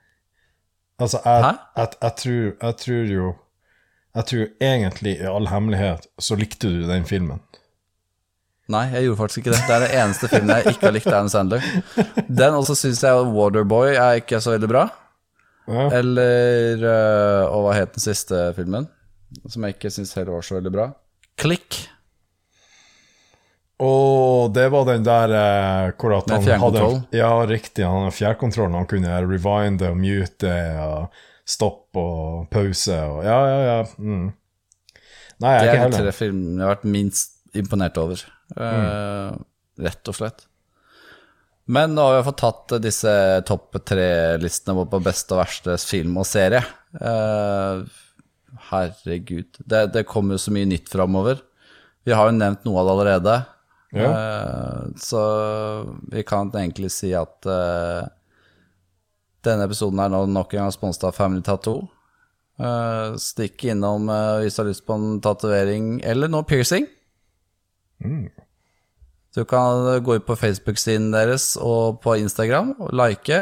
[0.95, 3.31] Altså, jeg, jeg, jeg, tror, jeg tror jo
[4.15, 7.41] Jeg tror egentlig, i all hemmelighet, så likte du den filmen.
[8.71, 9.63] Nei, jeg gjorde faktisk ikke det.
[9.67, 11.67] Det er den eneste filmen jeg ikke har likt Adam Sandler.
[12.31, 14.85] Den også syns jeg Waterboy er ikke så veldig bra.
[15.67, 15.89] Ja.
[15.99, 16.87] Eller
[17.51, 18.87] Og hva het den siste filmen?
[19.51, 20.87] Som jeg ikke syns heller var så veldig bra.
[21.43, 21.83] Klikk.
[23.83, 26.85] Og det var den der eh, hvor at han hadde
[27.17, 27.83] Ja, riktig.
[27.83, 28.77] Han hadde fjernkontrollen.
[28.79, 30.53] Han kunne rewinde og mute
[30.85, 33.79] og stoppe og pause og Ja, ja, ja.
[33.99, 34.29] Mm.
[35.43, 36.17] Nei, jeg Det er er ikke de tre heller.
[36.17, 38.23] filmene jeg har vært minst imponert over.
[38.55, 39.35] Eh,
[39.85, 40.45] Rett og slett.
[41.67, 43.11] Men nå har vi fått tatt disse
[43.49, 46.61] topp tre-listene våre på beste og verste film og serie.
[47.01, 47.83] Uh,
[48.71, 49.49] herregud.
[49.65, 51.41] Det, det kommer jo så mye nytt framover.
[52.05, 53.37] Vi har jo nevnt noe av det allerede.
[53.95, 54.11] Ja.
[54.11, 55.23] Uh, så
[56.11, 58.07] vi kan egentlig si at uh,
[59.47, 61.87] denne episoden er nå nok en gang sponset av Family Tattoo.
[62.59, 64.07] Uh, stikk innom
[64.43, 66.87] hvis du har lyst på en tatovering eller noe piercing.
[69.35, 73.39] Du kan gå ut på Facebook-siden deres og på Instagram og like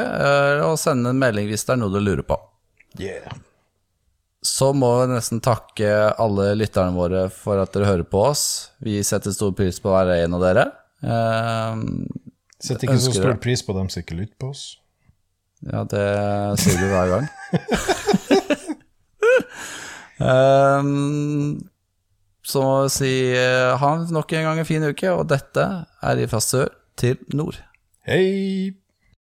[0.64, 2.38] og sende en melding hvis det er noe du lurer på.
[3.00, 3.36] Yeah.
[4.42, 5.88] Så må vi nesten takke
[6.18, 8.70] alle lytterne våre for at dere hører på oss.
[8.82, 10.64] Vi setter stor pris på hver en av dere.
[11.02, 11.76] Eh,
[12.62, 14.62] Setter ikke så stor pris på dem som ikke lytter på oss.
[15.62, 16.02] Ja, det
[16.58, 17.26] sier du hver gang.
[20.26, 20.82] eh,
[22.42, 25.62] så må vi si eh, ha nok en gang en fin uke, og dette
[26.02, 26.66] er fra sør
[26.98, 27.62] til nord.
[28.10, 28.81] Hei!